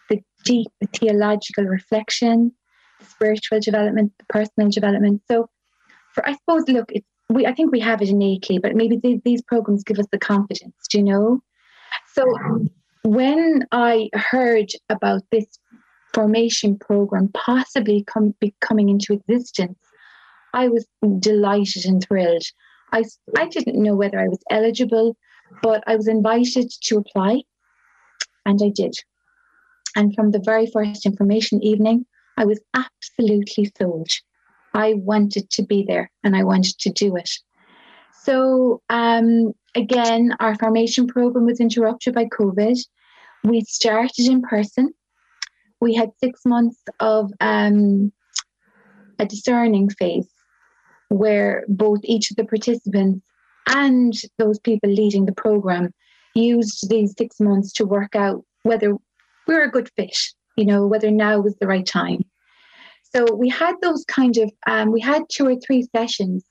[0.09, 2.53] the deep theological reflection,
[3.01, 5.21] spiritual development, the personal development.
[5.29, 5.49] So,
[6.13, 9.41] for I suppose, look, it's we I think we have it innately, but maybe these
[9.41, 11.41] programs give us the confidence, do you know?
[12.13, 12.25] So
[13.03, 15.45] when I heard about this
[16.17, 19.77] formation program possibly come, be coming into existence,
[20.51, 20.87] I was
[21.19, 22.43] delighted and thrilled.
[22.91, 23.03] I,
[23.37, 25.15] I didn't know whether I was eligible,
[25.61, 27.43] but I was invited to apply,
[28.47, 28.95] and I did.
[29.95, 34.09] And from the very first information evening, I was absolutely sold.
[34.73, 37.29] I wanted to be there and I wanted to do it.
[38.23, 42.77] So, um, again, our formation program was interrupted by COVID.
[43.43, 44.93] We started in person.
[45.79, 48.11] We had six months of um,
[49.19, 50.29] a discerning phase
[51.09, 53.25] where both each of the participants
[53.69, 55.93] and those people leading the program
[56.35, 58.95] used these six months to work out whether
[59.47, 60.17] we're a good fit,
[60.55, 62.23] you know, whether now was the right time.
[63.15, 66.43] So we had those kind of, um, we had two or three sessions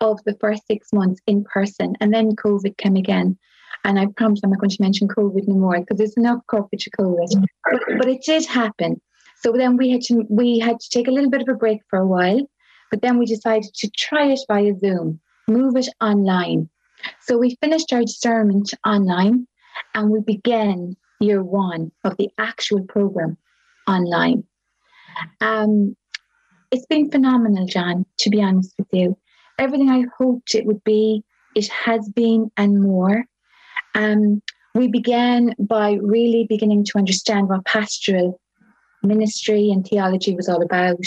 [0.00, 3.38] of the first six months in person, and then COVID came again.
[3.84, 6.86] And I promise I'm not going to mention COVID no more because there's enough coverage
[6.86, 7.46] of COVID.
[7.70, 9.00] But, but it did happen.
[9.42, 11.80] So then we had to we had to take a little bit of a break
[11.88, 12.40] for a while,
[12.90, 16.68] but then we decided to try it via Zoom, move it online.
[17.22, 19.46] So we finished our discernment online
[19.94, 23.38] and we began year one of the actual program
[23.88, 24.44] online.
[25.40, 25.96] Um,
[26.70, 29.16] it's been phenomenal, John, to be honest with you.
[29.58, 31.24] Everything I hoped it would be,
[31.54, 33.24] it has been and more.
[33.94, 34.42] Um,
[34.74, 38.40] we began by really beginning to understand what pastoral
[39.02, 40.98] ministry and theology was all about.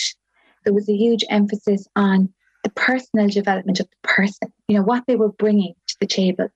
[0.64, 5.04] There was a huge emphasis on the personal development of the person, you know, what
[5.08, 6.50] they were bringing to the table.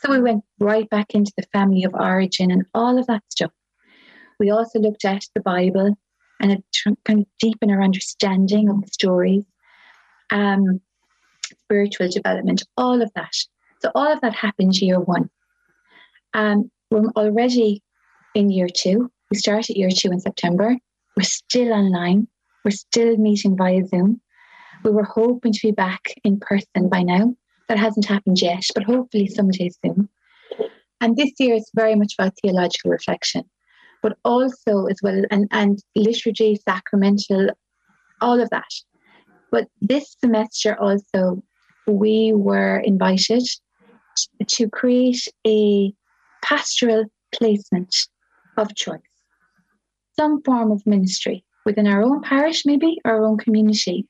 [0.00, 3.52] So we went right back into the family of origin and all of that stuff.
[4.38, 5.96] We also looked at the Bible
[6.40, 6.62] and
[7.04, 9.44] kind of deepen our understanding of the stories,
[10.30, 10.80] um,
[11.62, 13.34] spiritual development, all of that.
[13.80, 15.30] So all of that happened year one.
[16.34, 17.82] Um, we're already
[18.34, 19.10] in year two.
[19.30, 20.76] We started year two in September.
[21.16, 22.28] We're still online.
[22.64, 24.20] We're still meeting via Zoom.
[24.84, 27.34] We were hoping to be back in person by now.
[27.68, 30.08] That hasn't happened yet, but hopefully someday soon.
[31.00, 33.44] And this year is very much about theological reflection
[34.04, 37.48] but also as well and, and liturgy, sacramental,
[38.20, 38.68] all of that.
[39.50, 41.42] But this semester also
[41.86, 43.44] we were invited
[44.46, 45.90] to create a
[46.44, 47.94] pastoral placement
[48.56, 49.00] of choice,
[50.14, 54.06] some form of ministry within our own parish, maybe our own community.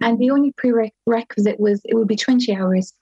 [0.00, 2.92] And the only prerequisite was it would be 20 hours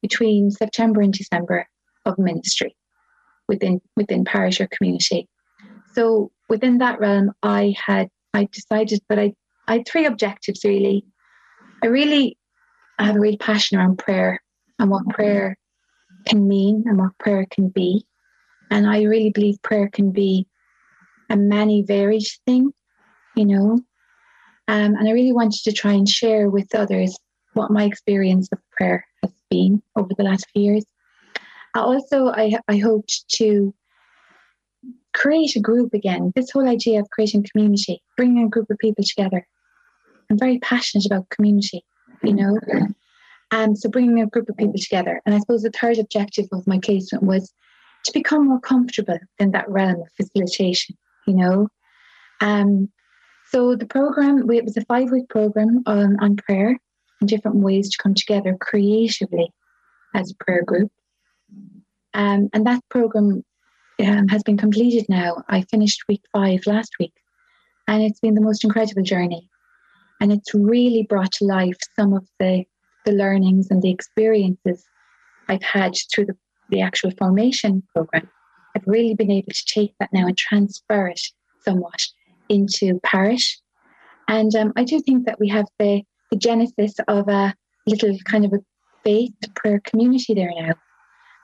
[0.00, 1.66] between September and December
[2.04, 2.76] of ministry
[3.48, 5.28] within within parish or community.
[5.94, 9.34] So within that realm, I had I decided that I
[9.68, 11.04] I had three objectives really.
[11.82, 12.38] I really
[12.98, 14.42] I have a real passion around prayer
[14.78, 15.56] and what prayer
[16.24, 18.06] can mean and what prayer can be.
[18.70, 20.46] And I really believe prayer can be
[21.30, 22.72] a many varied thing,
[23.36, 23.80] you know.
[24.66, 27.16] Um, and I really wanted to try and share with others
[27.52, 30.84] what my experience of prayer has been over the last few years
[31.74, 33.74] I also, I, I hoped to
[35.12, 36.32] create a group again.
[36.34, 39.46] This whole idea of creating community, bringing a group of people together.
[40.30, 41.84] I'm very passionate about community,
[42.22, 42.58] you know.
[43.54, 45.20] Um, so bringing a group of people together.
[45.24, 47.52] And I suppose the third objective of my placement was
[48.04, 50.96] to become more comfortable in that realm of facilitation,
[51.26, 51.68] you know.
[52.40, 52.88] Um,
[53.52, 56.76] so the program, it was a five-week program on, on prayer
[57.20, 59.48] and different ways to come together creatively
[60.14, 60.90] as a prayer group.
[62.12, 63.44] Um, and that program
[64.00, 65.44] um, has been completed now.
[65.48, 67.14] I finished week five last week,
[67.86, 69.48] and it's been the most incredible journey.
[70.20, 72.64] And it's really brought to life some of the,
[73.04, 74.84] the learnings and the experiences
[75.48, 76.36] I've had through the,
[76.70, 78.30] the actual formation program.
[78.76, 81.20] I've really been able to take that now and transfer it
[81.64, 82.02] somewhat
[82.48, 83.58] into parish
[84.28, 87.54] And um, I do think that we have the, the genesis of a
[87.86, 88.60] little kind of a
[89.04, 90.74] faith prayer community there now.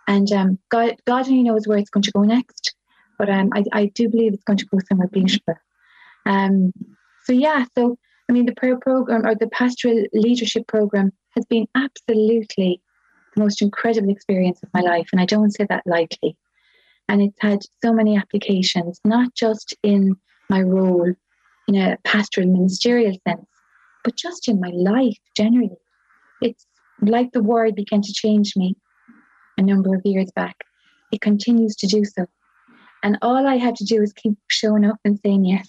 [0.09, 2.75] And um, God, God only knows where it's going to go next.
[3.19, 5.55] But um, I, I do believe it's going to go somewhere beautiful.
[6.27, 6.73] Um,
[7.25, 7.99] so, yeah, so
[8.31, 12.81] I mean, the prayer program or the pastoral leadership program has been absolutely
[13.35, 15.09] the most incredible experience of my life.
[15.11, 16.37] And I don't say that lightly.
[17.09, 20.15] And it's had so many applications, not just in
[20.49, 21.13] my role
[21.67, 23.47] in a pastoral ministerial sense,
[24.05, 25.77] but just in my life generally.
[26.41, 26.65] It's
[27.03, 28.77] like the word began to change me
[29.59, 30.55] a number of years back.
[31.11, 32.27] It continues to do so.
[33.03, 35.69] And all I have to do is keep showing up and saying yes.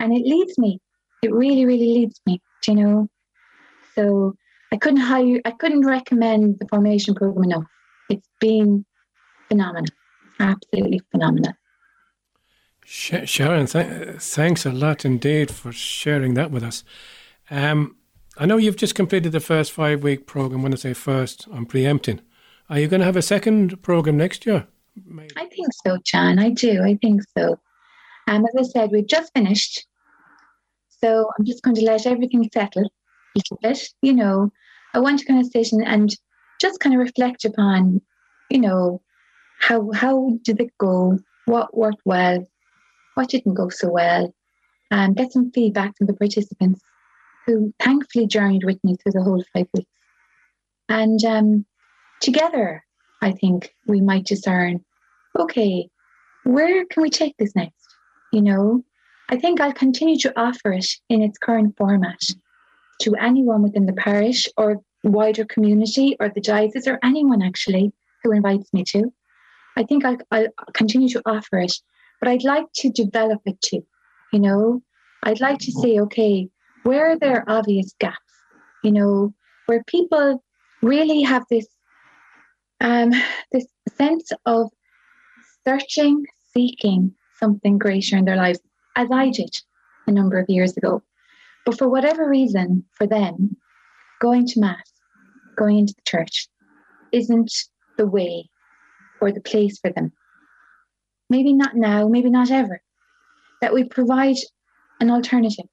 [0.00, 0.80] And it leads me.
[1.24, 3.08] It really, really leads me, you know.
[3.94, 4.34] So
[4.72, 7.64] I couldn't hire, I couldn't recommend the formation program enough.
[8.10, 8.84] It's been
[9.48, 9.94] phenomenal,
[10.38, 11.54] absolutely phenomenal.
[12.84, 16.84] Sharon, th- thanks a lot indeed for sharing that with us.
[17.50, 17.96] Um,
[18.36, 20.62] I know you've just completed the first five week program.
[20.62, 22.20] When I say first, I'm preempting.
[22.68, 24.66] Are you going to have a second program next year?
[25.06, 25.30] Maybe.
[25.36, 26.38] I think so, John.
[26.38, 26.82] I do.
[26.82, 27.58] I think so.
[28.28, 29.86] Um, as I said, we've just finished.
[31.04, 32.88] So I'm just going to let everything settle a
[33.36, 33.78] little bit.
[34.00, 34.50] You know,
[34.94, 36.10] I want to kind of sit and,
[36.60, 38.00] just kind of reflect upon,
[38.48, 39.02] you know,
[39.60, 41.18] how how did it go?
[41.46, 42.46] What worked well?
[43.14, 44.32] What didn't go so well?
[44.90, 46.80] And get some feedback from the participants
[47.44, 49.90] who thankfully journeyed with me through the whole five weeks.
[50.88, 51.66] And um,
[52.20, 52.84] together,
[53.20, 54.82] I think we might discern
[55.36, 55.88] okay,
[56.44, 57.88] where can we take this next?
[58.32, 58.84] You know,
[59.28, 62.20] I think I'll continue to offer it in its current format
[63.00, 68.32] to anyone within the parish or wider community or the diocese or anyone actually who
[68.32, 69.12] invites me to.
[69.76, 71.72] I think I'll, I'll continue to offer it,
[72.20, 73.84] but I'd like to develop it too.
[74.32, 74.82] You know,
[75.22, 76.48] I'd like to say, okay,
[76.84, 78.18] where are there obvious gaps?
[78.82, 79.34] You know,
[79.66, 80.42] where people
[80.82, 81.66] really have this
[82.80, 83.12] um,
[83.52, 83.66] this
[83.96, 84.70] sense of
[85.66, 88.60] searching, seeking something greater in their lives,
[88.96, 89.54] as I did
[90.06, 91.02] a number of years ago.
[91.64, 93.56] But for whatever reason, for them,
[94.20, 94.92] going to Mass,
[95.56, 96.48] going into the church,
[97.12, 97.52] isn't
[97.96, 98.50] the way
[99.20, 100.12] or the place for them.
[101.30, 102.82] Maybe not now, maybe not ever.
[103.60, 104.36] That we provide
[105.00, 105.66] an alternative,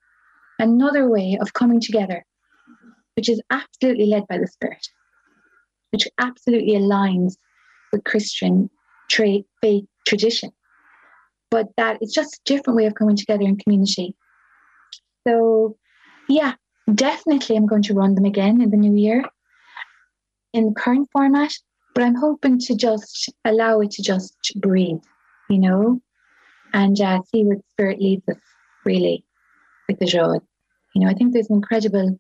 [0.60, 2.24] another way of coming together,
[3.16, 4.88] which is absolutely led by the Spirit,
[5.92, 7.36] which absolutely aligns
[7.92, 8.70] with Christian
[9.10, 10.52] tra- faith tradition.
[11.52, 14.16] But that it's just a different way of coming together in community.
[15.28, 15.78] So,
[16.28, 16.54] yeah,
[16.96, 19.24] definitely I'm going to run them again in the new year
[20.54, 21.52] in the current format,
[21.94, 25.02] but I'm hoping to just allow it to just breathe,
[25.50, 26.02] you know,
[26.74, 28.40] and uh, see where spirit leads us
[28.86, 29.24] really
[29.88, 30.36] with the joy.
[30.96, 32.20] You know, I think there's an incredible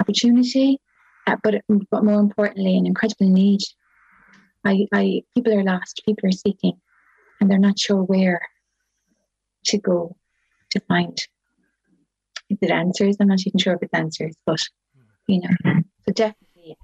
[0.00, 0.80] opportunity,
[1.26, 3.60] uh, but but more importantly, an incredible need.
[4.64, 6.78] I, I people are lost, people are seeking,
[7.40, 8.40] and they're not sure where
[9.66, 10.16] to go
[10.70, 11.18] to find.
[12.50, 13.16] Is it answers?
[13.20, 14.60] I'm not even sure if it's answers, but
[15.26, 15.80] you know, mm-hmm.
[16.06, 16.76] so definitely yes.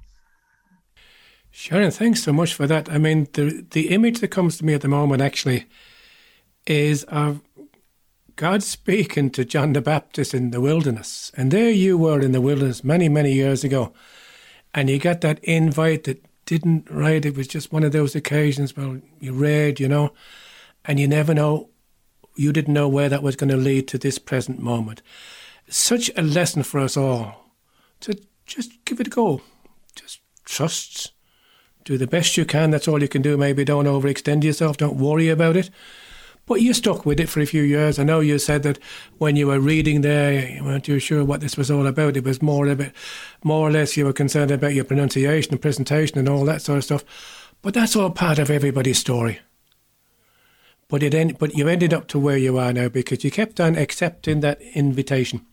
[1.50, 2.90] Sharon, thanks so much for that.
[2.90, 5.66] I mean, the the image that comes to me at the moment actually
[6.66, 7.40] is of
[8.36, 11.30] God speaking to John the Baptist in the wilderness.
[11.36, 13.92] And there you were in the wilderness many, many years ago.
[14.74, 17.24] And you got that invite that didn't, right?
[17.24, 20.12] It was just one of those occasions, well, you read, you know,
[20.84, 21.70] and you never know,
[22.36, 25.02] you didn't know where that was going to lead to this present moment.
[25.68, 27.50] Such a lesson for us all
[28.00, 29.40] to just give it a go.
[29.94, 31.12] Just trust.
[31.84, 32.70] Do the best you can.
[32.70, 33.36] That's all you can do.
[33.36, 34.76] Maybe don't overextend yourself.
[34.76, 35.70] Don't worry about it.
[36.46, 37.98] But you stuck with it for a few years.
[37.98, 38.78] I know you said that
[39.16, 42.16] when you were reading there, you weren't too sure what this was all about.
[42.16, 42.92] It was more a bit,
[43.42, 46.78] more or less, you were concerned about your pronunciation and presentation and all that sort
[46.78, 47.04] of stuff.
[47.62, 49.40] But that's all part of everybody's story.
[50.94, 53.74] But it but you ended up to where you are now because you kept on
[53.74, 55.44] accepting that invitation.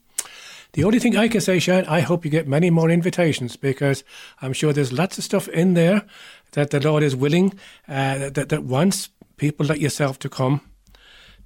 [0.74, 4.04] The only thing I can say, Sharon, I hope you get many more invitations because
[4.40, 6.04] I'm sure there's lots of stuff in there
[6.52, 7.56] that the Lord is willing,
[7.88, 10.62] uh, that, that wants people like yourself to come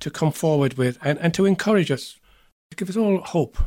[0.02, 2.20] to come forward with and, and to encourage us,
[2.72, 3.58] to give us all hope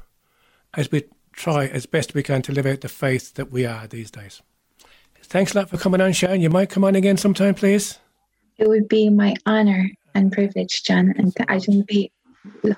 [0.75, 3.87] as we try as best we can to live out the faith that we are
[3.87, 4.43] these days.
[5.23, 6.43] Thanks a lot for coming on, Sharon.
[6.43, 7.99] You might come on again sometime, please.
[8.59, 12.13] It would be my honour and privilege, John, and I will be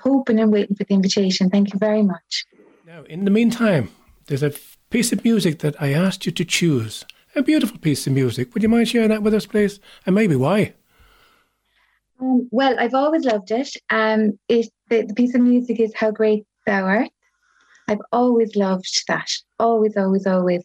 [0.01, 1.49] hoping and waiting for the invitation.
[1.49, 2.45] Thank you very much.
[2.85, 3.89] Now, in the meantime,
[4.27, 4.53] there's a
[4.89, 7.05] piece of music that I asked you to choose.
[7.35, 8.53] A beautiful piece of music.
[8.53, 9.79] Would you mind sharing that with us, please?
[10.05, 10.73] And maybe why?
[12.19, 13.69] Um, well, I've always loved it.
[13.89, 17.09] Um, it the, the, piece of music is "How Great Thou Art.
[17.87, 19.31] I've always loved that.
[19.59, 20.63] Always, always, always.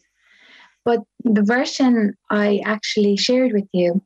[0.83, 4.01] But the version I actually shared with you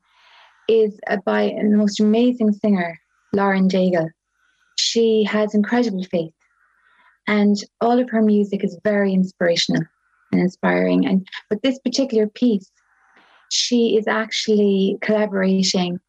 [0.67, 2.99] is by the most amazing singer,
[3.33, 4.09] Lauren Daigle.
[4.77, 6.33] She has incredible faith,
[7.27, 9.83] and all of her music is very inspirational
[10.31, 11.05] and inspiring.
[11.05, 12.71] And but this particular piece,
[13.49, 15.99] she is actually collaborating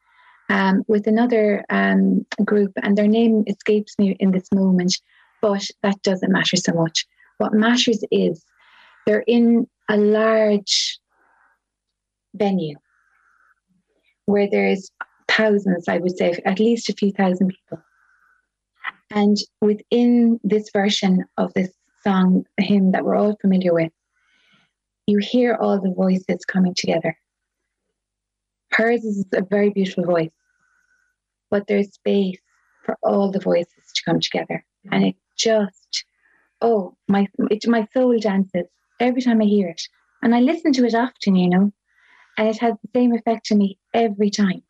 [0.48, 4.94] um, with another um, group, and their name escapes me in this moment,
[5.40, 7.06] but that doesn't matter so much.
[7.38, 8.44] What matters is
[9.06, 10.98] they're in a large
[12.34, 12.76] venue
[14.26, 14.90] where there's
[15.28, 17.82] thousands, I would say, at least a few thousand people.
[19.10, 21.70] And within this version of this
[22.02, 23.92] song, hymn that we're all familiar with,
[25.06, 27.16] you hear all the voices coming together.
[28.70, 30.30] Hers is a very beautiful voice,
[31.50, 32.38] but there's space
[32.84, 34.64] for all the voices to come together.
[34.90, 36.04] And it just,
[36.60, 38.66] oh, my, it, my soul dances
[38.98, 39.82] every time I hear it.
[40.22, 41.72] And I listen to it often, you know,
[42.38, 44.62] and it has the same effect on me every time.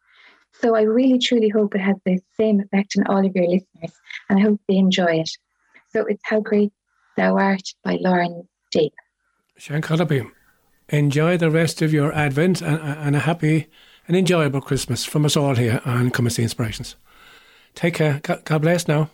[0.60, 3.92] So I really truly hope it has the same effect on all of your listeners,
[4.28, 5.30] and I hope they enjoy it.
[5.92, 6.72] So it's How Great
[7.16, 8.92] Thou Art by Lauren Daigle.
[9.56, 10.30] Sean Cullaby,
[10.88, 13.68] enjoy the rest of your Advent and, and a happy
[14.08, 16.96] and enjoyable Christmas from us all here on Come and See Inspirations.
[17.74, 18.20] Take care.
[18.22, 19.10] God, God bless now.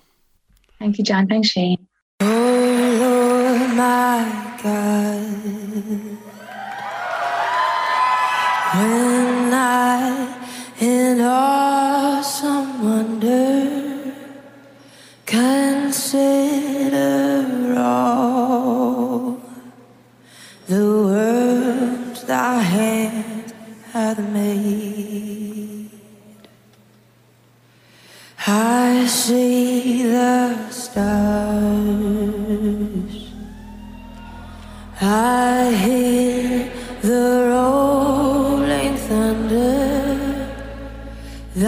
[0.79, 1.27] Thank you, John.
[1.27, 1.87] Thanks, Shane.
[2.21, 6.08] Oh, Lord, my God.
[8.75, 10.29] When I
[10.79, 14.13] in awesome wonder
[15.25, 17.05] consider
[17.79, 19.41] all
[20.67, 23.55] the worlds thy hand
[23.93, 25.91] hath made.
[28.47, 30.99] I see the stars.
[35.01, 35.48] I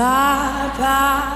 [0.01, 1.30] Power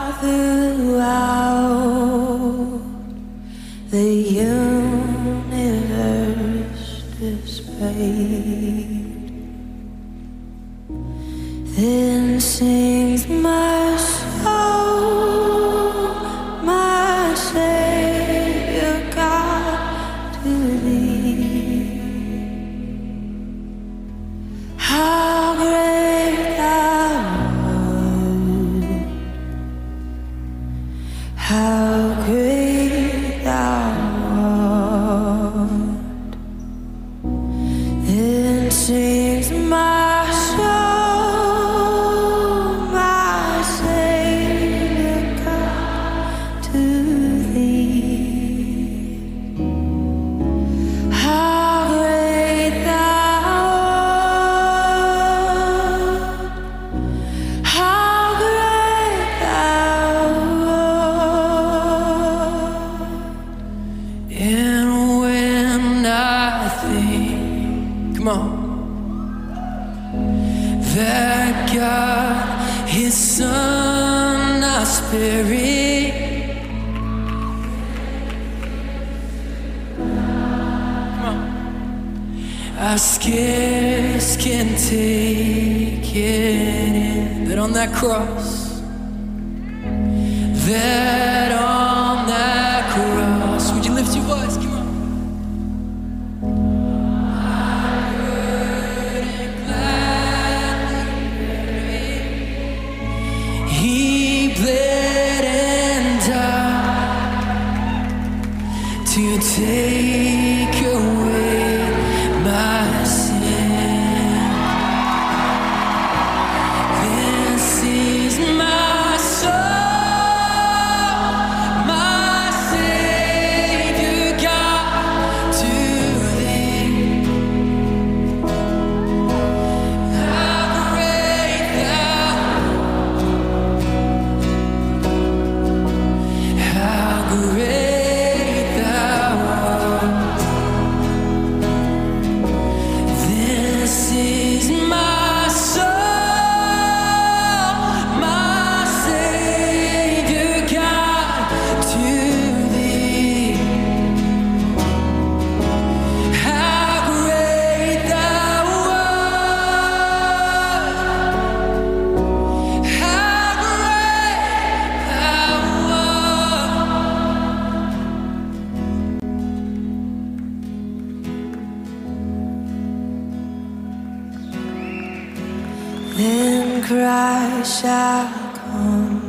[177.64, 179.24] shall come.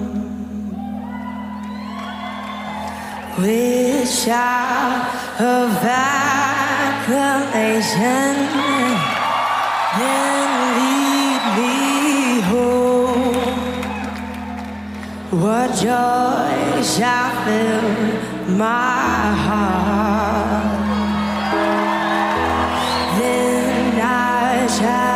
[3.37, 5.07] With shout
[5.39, 7.15] of acclamation,
[9.97, 13.35] then lead me home.
[15.41, 17.87] What joy shall fill
[18.57, 20.75] my heart?
[23.17, 25.14] Then I shall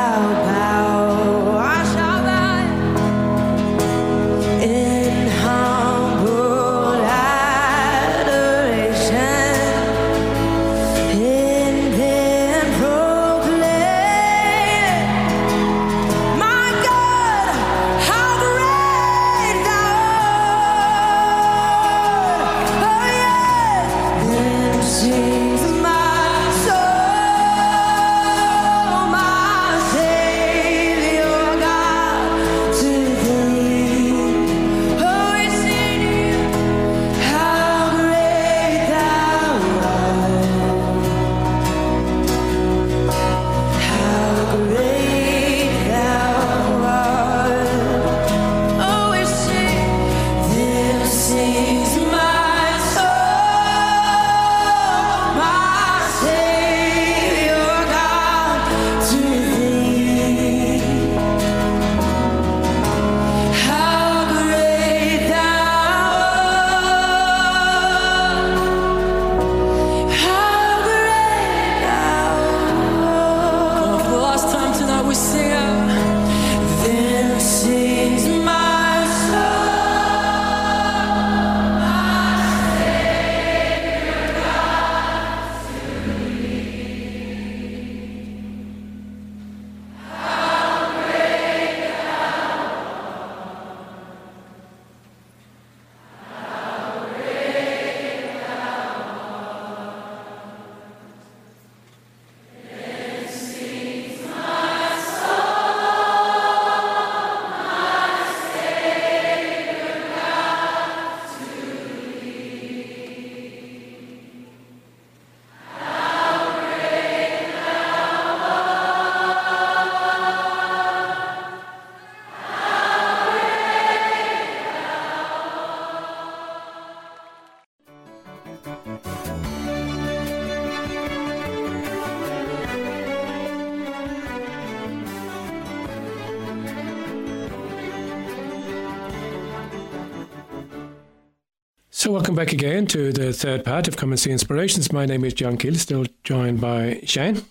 [142.30, 144.94] welcome back again to the third part of Come and See Inspirations.
[144.94, 147.42] My name is John Keel, still joined by Shane.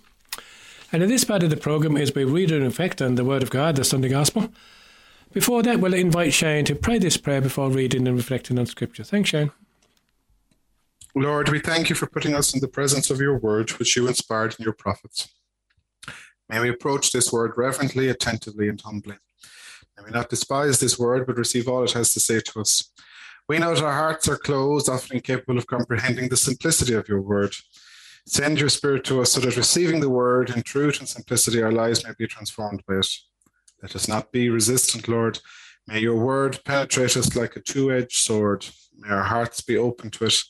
[0.92, 3.42] And in this part of the program is we read and reflect on the Word
[3.42, 4.52] of God, the Sunday Gospel.
[5.32, 9.02] Before that, we'll invite Shane to pray this prayer before reading and reflecting on Scripture.
[9.02, 9.50] Thanks, Shane.
[11.16, 14.06] Lord, we thank you for putting us in the presence of your word, which you
[14.06, 15.28] inspired in your prophets.
[16.48, 19.16] May we approach this word reverently, attentively, and humbly.
[19.96, 22.92] May we not despise this word, but receive all it has to say to us.
[23.48, 27.22] We know that our hearts are closed, often incapable of comprehending the simplicity of your
[27.22, 27.54] word.
[28.26, 31.72] Send your spirit to us so that receiving the word in truth and simplicity, our
[31.72, 33.08] lives may be transformed by it.
[33.82, 35.40] Let us not be resistant, Lord.
[35.86, 38.66] May your word penetrate us like a two edged sword.
[38.98, 40.42] May our hearts be open to it.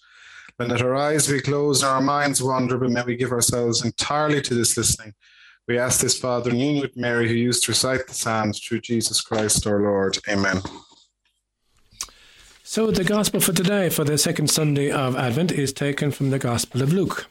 [0.59, 3.85] And let our eyes be closed and our minds wander, but may we give ourselves
[3.85, 5.15] entirely to this listening.
[5.69, 8.81] We ask this, Father, in union with Mary, who used to recite the Psalms through
[8.81, 10.19] Jesus Christ our Lord.
[10.29, 10.63] Amen.
[12.71, 16.39] So, the Gospel for today, for the second Sunday of Advent, is taken from the
[16.39, 17.27] Gospel of Luke.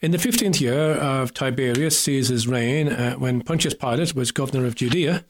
[0.00, 4.76] In the 15th year of Tiberius Caesar's reign, uh, when Pontius Pilate was governor of
[4.76, 5.26] Judea,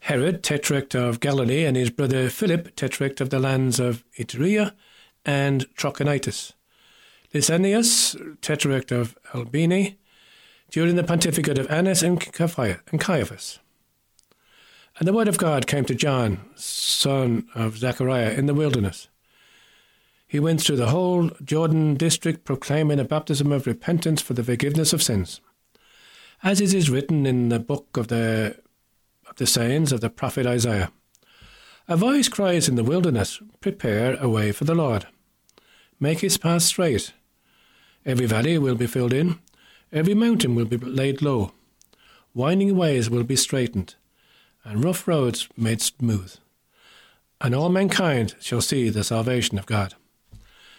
[0.00, 4.74] Herod, tetrarch of Galilee, and his brother Philip, tetrarch of the lands of Iturea
[5.24, 6.52] and Trachonitis,
[7.32, 9.96] Lysanias, tetrarch of Abilene,
[10.70, 13.60] during the pontificate of Annas and Caiaphas.
[14.98, 19.08] And the word of God came to John, son of Zechariah, in the wilderness.
[20.28, 24.92] He went through the whole Jordan district proclaiming a baptism of repentance for the forgiveness
[24.92, 25.40] of sins.
[26.44, 28.56] As it is written in the book of the,
[29.28, 30.92] of the sayings of the prophet Isaiah
[31.88, 35.06] A voice cries in the wilderness, Prepare a way for the Lord.
[35.98, 37.12] Make his path straight.
[38.06, 39.38] Every valley will be filled in,
[39.92, 41.52] every mountain will be laid low.
[42.32, 43.94] Winding ways will be straightened,
[44.64, 46.34] and rough roads made smooth.
[47.40, 49.94] And all mankind shall see the salvation of God.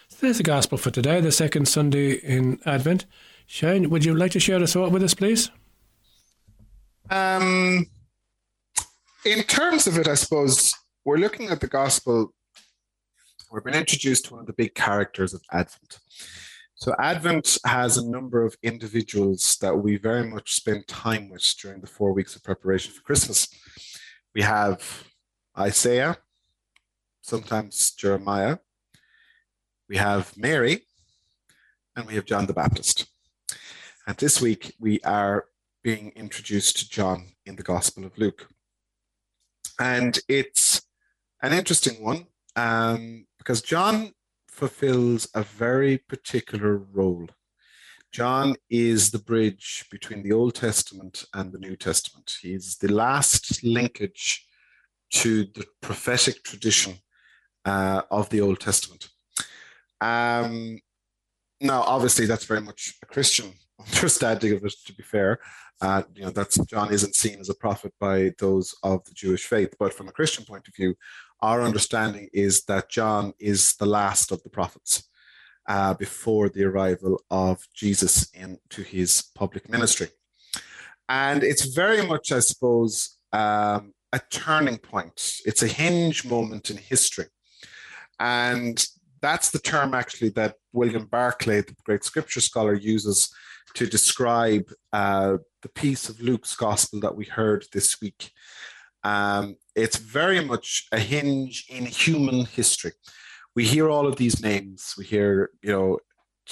[0.08, 3.06] So there's the gospel for today, the second Sunday in Advent.
[3.46, 5.50] Shane, would you like to share a thought with us, please?
[7.10, 7.86] Um,
[9.24, 10.74] in terms of it, I suppose
[11.04, 12.32] we're looking at the gospel.
[13.52, 16.00] We've been introduced to one of the big characters of Advent.
[16.78, 21.80] So, Advent has a number of individuals that we very much spend time with during
[21.80, 23.48] the four weeks of preparation for Christmas.
[24.34, 25.08] We have
[25.58, 26.18] Isaiah,
[27.22, 28.58] sometimes Jeremiah,
[29.88, 30.82] we have Mary,
[31.96, 33.06] and we have John the Baptist.
[34.06, 35.46] And this week we are
[35.82, 38.48] being introduced to John in the Gospel of Luke.
[39.80, 40.82] And it's
[41.42, 44.12] an interesting one um, because John
[44.56, 47.28] fulfills a very particular role.
[48.10, 52.32] John is the bridge between the Old Testament and the New Testament.
[52.40, 54.46] He's the last linkage
[55.10, 56.94] to the prophetic tradition
[57.66, 59.10] uh, of the Old Testament.
[60.00, 60.78] Um,
[61.60, 63.52] now, obviously, that's very much a Christian
[63.94, 64.74] understanding of it.
[64.86, 65.38] To be fair,
[65.82, 69.44] uh, you know, that's John isn't seen as a prophet by those of the Jewish
[69.44, 70.94] faith, but from a Christian point of view,
[71.40, 75.08] our understanding is that John is the last of the prophets
[75.68, 80.08] uh, before the arrival of Jesus into his public ministry,
[81.08, 85.40] and it's very much, I suppose, um, a turning point.
[85.44, 87.26] It's a hinge moment in history,
[88.18, 88.84] and
[89.20, 93.28] that's the term actually that William Barclay, the great scripture scholar, uses
[93.74, 98.30] to describe uh, the piece of Luke's gospel that we heard this week.
[99.04, 102.92] Um, it's very much a hinge in human history.
[103.54, 104.94] We hear all of these names.
[104.98, 105.98] We hear, you know,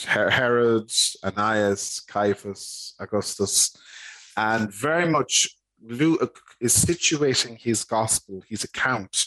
[0.06, 0.90] Herod,
[1.24, 3.76] Ananias, Caiaphas, Augustus,
[4.36, 9.26] and very much Luke is situating his gospel, his account,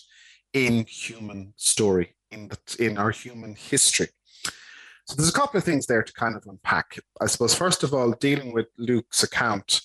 [0.54, 4.08] in human story, in the, in our human history.
[5.06, 7.00] So there's a couple of things there to kind of unpack.
[7.22, 9.82] I suppose first of all, dealing with Luke's account,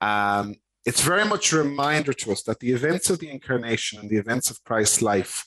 [0.00, 4.10] um, it's very much a reminder to us that the events of the incarnation and
[4.10, 5.46] the events of Christ's life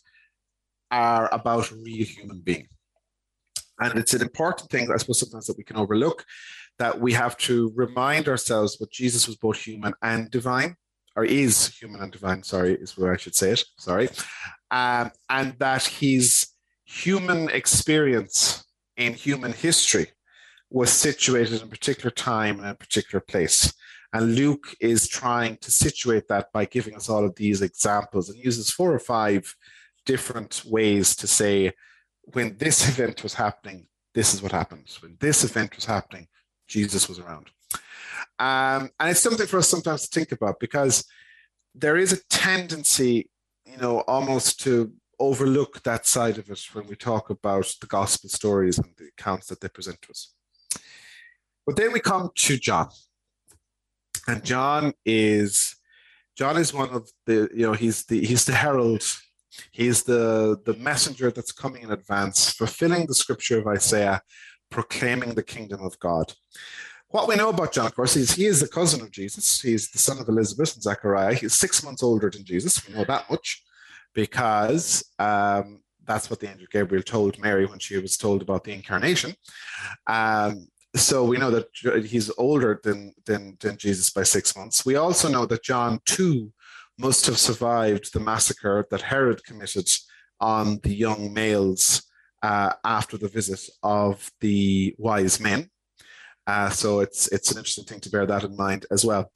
[0.89, 2.67] are about a real human being.
[3.79, 6.25] And it's an important thing, I suppose, sometimes that we can overlook,
[6.79, 10.75] that we have to remind ourselves that Jesus was both human and divine,
[11.15, 14.09] or is human and divine, sorry, is where I should say it, sorry.
[14.71, 16.47] Um, and that his
[16.85, 18.63] human experience
[18.95, 20.07] in human history
[20.69, 23.73] was situated in a particular time and a particular place.
[24.17, 28.43] And Luke is trying to situate that by giving us all of these examples and
[28.43, 29.55] uses four or five
[30.07, 31.73] different ways to say,
[32.33, 34.89] when this event was happening, this is what happened.
[35.01, 36.29] When this event was happening,
[36.67, 37.51] Jesus was around.
[38.39, 41.05] Um, and it's something for us sometimes to think about because
[41.75, 43.29] there is a tendency,
[43.67, 48.31] you know, almost to overlook that side of it when we talk about the gospel
[48.31, 50.33] stories and the accounts that they present to us.
[51.67, 52.89] But then we come to John.
[54.27, 55.75] And John is
[56.35, 59.03] John is one of the, you know, he's the he's the herald,
[59.71, 64.21] he's the the messenger that's coming in advance, fulfilling the scripture of Isaiah,
[64.69, 66.33] proclaiming the kingdom of God.
[67.09, 69.61] What we know about John, of course, is he is the cousin of Jesus.
[69.61, 71.35] He's the son of Elizabeth and Zechariah.
[71.35, 72.85] He's six months older than Jesus.
[72.85, 73.63] We know that much
[74.13, 78.73] because um, that's what the angel Gabriel told Mary when she was told about the
[78.73, 79.33] incarnation.
[80.05, 80.67] Um,
[80.97, 84.85] so we know that he's older than, than, than Jesus by six months.
[84.85, 86.51] We also know that John too
[86.97, 89.89] must have survived the massacre that Herod committed
[90.39, 92.03] on the young males
[92.43, 95.69] uh, after the visit of the wise men.
[96.45, 99.31] Uh, so it's it's an interesting thing to bear that in mind as well.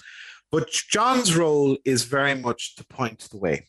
[0.52, 3.68] But John's role is very much to point the way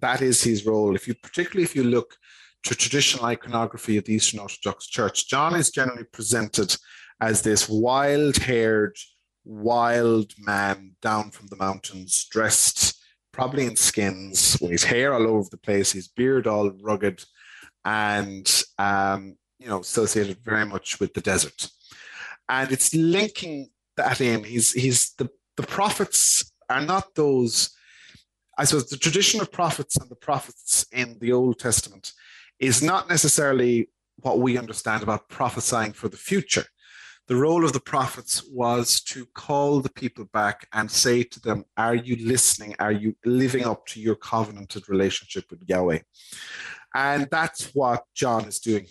[0.00, 0.94] that is his role.
[0.94, 2.16] If you particularly if you look
[2.64, 6.76] to traditional iconography of the Eastern Orthodox Church, John is generally presented
[7.20, 8.96] as this wild-haired,
[9.44, 12.94] wild man down from the mountains, dressed
[13.32, 17.24] probably in skins, with his hair all over the place, his beard all rugged,
[17.84, 21.68] and um, you know associated very much with the desert.
[22.48, 24.44] And it's linking that in.
[24.44, 27.70] He's he's the the prophets are not those
[28.58, 32.12] I suppose the tradition of prophets and the prophets in the Old Testament
[32.58, 36.64] is not necessarily what we understand about prophesying for the future.
[37.28, 41.66] The role of the prophets was to call the people back and say to them,
[41.76, 42.74] Are you listening?
[42.78, 45.98] Are you living up to your covenanted relationship with Yahweh?
[46.94, 48.86] And that's what John is doing.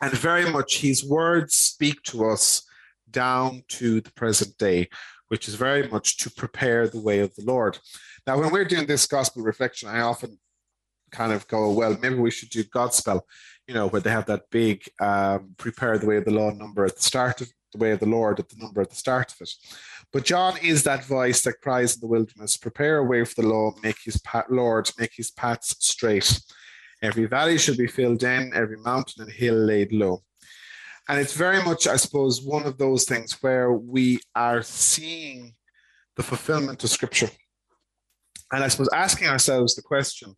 [0.00, 2.62] And very much his words speak to us
[3.10, 4.88] down to the present day,
[5.26, 7.76] which is very much to prepare the way of the Lord.
[8.24, 10.38] Now, when we're doing this gospel reflection, I often
[11.10, 13.22] kind of go, well, maybe we should do Godspell,
[13.66, 16.84] you know, where they have that big um, prepare the way of the law number
[16.84, 19.32] at the start of the way of the Lord at the number at the start
[19.32, 19.50] of it.
[20.12, 23.48] But John is that voice that cries in the wilderness, prepare a way for the
[23.48, 26.40] law, make his path, Lord, make his paths straight.
[27.02, 30.22] Every valley shall be filled in, every mountain and hill laid low.
[31.08, 35.54] And it's very much, I suppose, one of those things where we are seeing
[36.16, 37.30] the fulfillment of scripture.
[38.52, 40.36] And I suppose asking ourselves the question,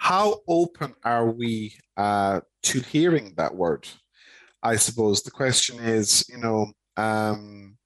[0.00, 3.86] how open are we uh, to hearing that word?
[4.62, 7.76] I suppose the question is, you know, um,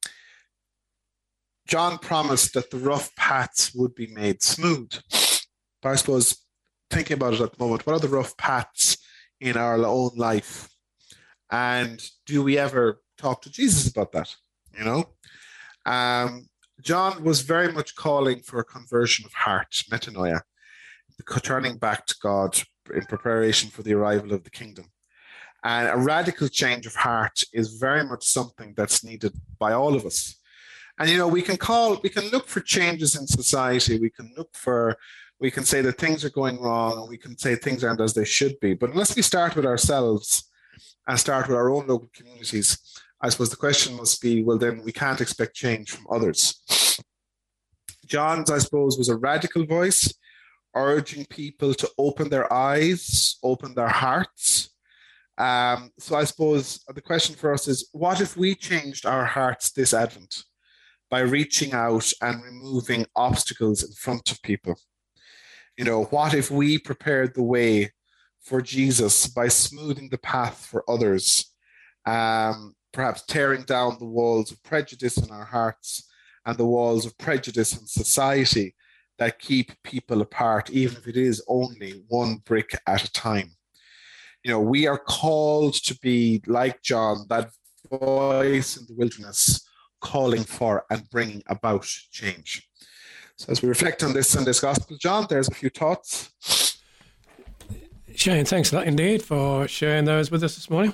[1.66, 4.92] John promised that the rough paths would be made smooth.
[5.82, 6.40] But I suppose
[6.88, 8.96] thinking about it at the moment, what are the rough paths
[9.40, 10.68] in our own life?
[11.50, 14.32] And do we ever talk to Jesus about that?
[14.78, 15.04] You know?
[15.84, 16.46] Um,
[16.80, 20.42] John was very much calling for a conversion of heart, metanoia,
[21.42, 22.60] turning back to God
[22.94, 24.86] in preparation for the arrival of the kingdom.
[25.62, 30.04] And a radical change of heart is very much something that's needed by all of
[30.04, 30.38] us.
[30.98, 33.98] And you know, we can call, we can look for changes in society.
[33.98, 34.96] We can look for,
[35.40, 38.14] we can say that things are going wrong, and we can say things aren't as
[38.14, 38.74] they should be.
[38.74, 40.50] But unless we start with ourselves
[41.08, 42.78] and start with our own local communities,
[43.20, 46.62] I suppose the question must be, well, then we can't expect change from others.
[48.06, 50.12] John's, I suppose, was a radical voice,
[50.74, 54.74] urging people to open their eyes, open their hearts,
[55.36, 59.70] um, so I suppose the question for us is what if we changed our hearts
[59.72, 60.44] this Advent
[61.10, 64.76] by reaching out and removing obstacles in front of people?
[65.76, 67.92] You know, what if we prepared the way
[68.42, 71.52] for Jesus by smoothing the path for others,
[72.06, 76.08] um, perhaps tearing down the walls of prejudice in our hearts
[76.46, 78.76] and the walls of prejudice in society
[79.18, 83.54] that keep people apart, even if it is only one brick at a time?
[84.44, 87.50] you know, we are called to be like John, that
[87.90, 89.66] voice in the wilderness,
[90.00, 92.68] calling for and bringing about change.
[93.36, 96.30] So, as we reflect on this Sunday's Gospel, John, there's a few thoughts.
[98.14, 100.92] Shane, thanks a lot indeed for sharing those with us this morning.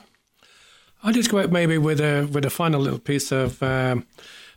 [1.02, 4.06] I'll just go out maybe with a with a final little piece of um,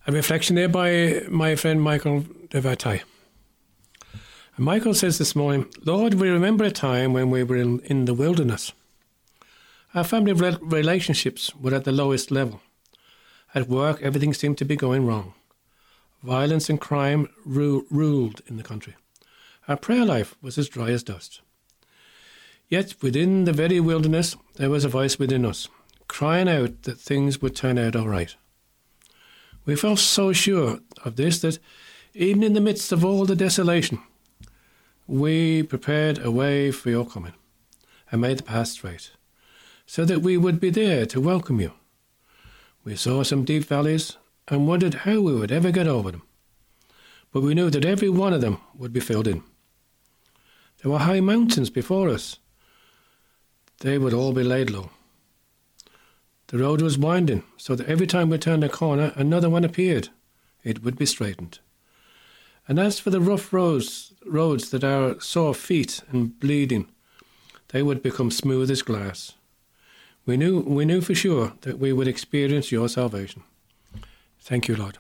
[0.05, 3.01] a reflection there by my friend Michael de Verteuil.
[4.56, 8.06] And Michael says this morning, Lord, we remember a time when we were in, in
[8.06, 8.72] the wilderness.
[9.95, 12.62] Our family relationships were at the lowest level.
[13.56, 15.34] At work, everything seemed to be going wrong.
[16.22, 18.95] Violence and crime ru- ruled in the country.
[19.68, 21.41] Our prayer life was as dry as dust.
[22.70, 25.68] Yet within the very wilderness, there was a voice within us,
[26.08, 28.36] crying out that things would turn out all right.
[29.66, 31.58] We felt so sure of this that
[32.14, 33.99] even in the midst of all the desolation,
[35.08, 37.34] we prepared a way for your coming
[38.12, 39.12] and made the path straight
[39.86, 41.74] so that we would be there to welcome you.
[42.84, 46.24] We saw some deep valleys and wondered how we would ever get over them,
[47.32, 49.43] but we knew that every one of them would be filled in.
[50.82, 52.38] There were high mountains before us.
[53.80, 54.89] They would all be laid low.
[56.47, 60.10] The road was winding, so that every time we turned a corner, another one appeared.
[60.64, 61.60] It would be straightened.
[62.68, 66.88] And as for the rough roads, roads that are sore feet and bleeding,
[67.70, 69.34] they would become smooth as glass.
[70.26, 73.43] We knew, we knew for sure that we would experience your salvation.
[74.39, 74.97] Thank you, Lord.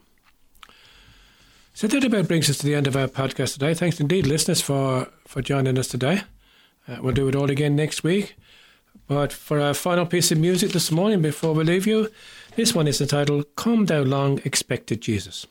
[1.73, 3.73] So that about brings us to the end of our podcast today.
[3.73, 6.21] Thanks indeed, listeners, for, for joining us today.
[6.87, 8.35] Uh, we'll do it all again next week.
[9.07, 12.09] But for our final piece of music this morning, before we leave you,
[12.55, 15.47] this one is entitled Come Thou Long Expected Jesus.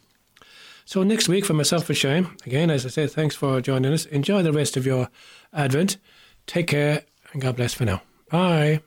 [0.85, 4.05] So next week, for myself and Shane, again, as I said, thanks for joining us.
[4.07, 5.09] Enjoy the rest of your
[5.53, 5.99] Advent.
[6.47, 8.03] Take care, and God bless for now.
[8.31, 8.83] Bye.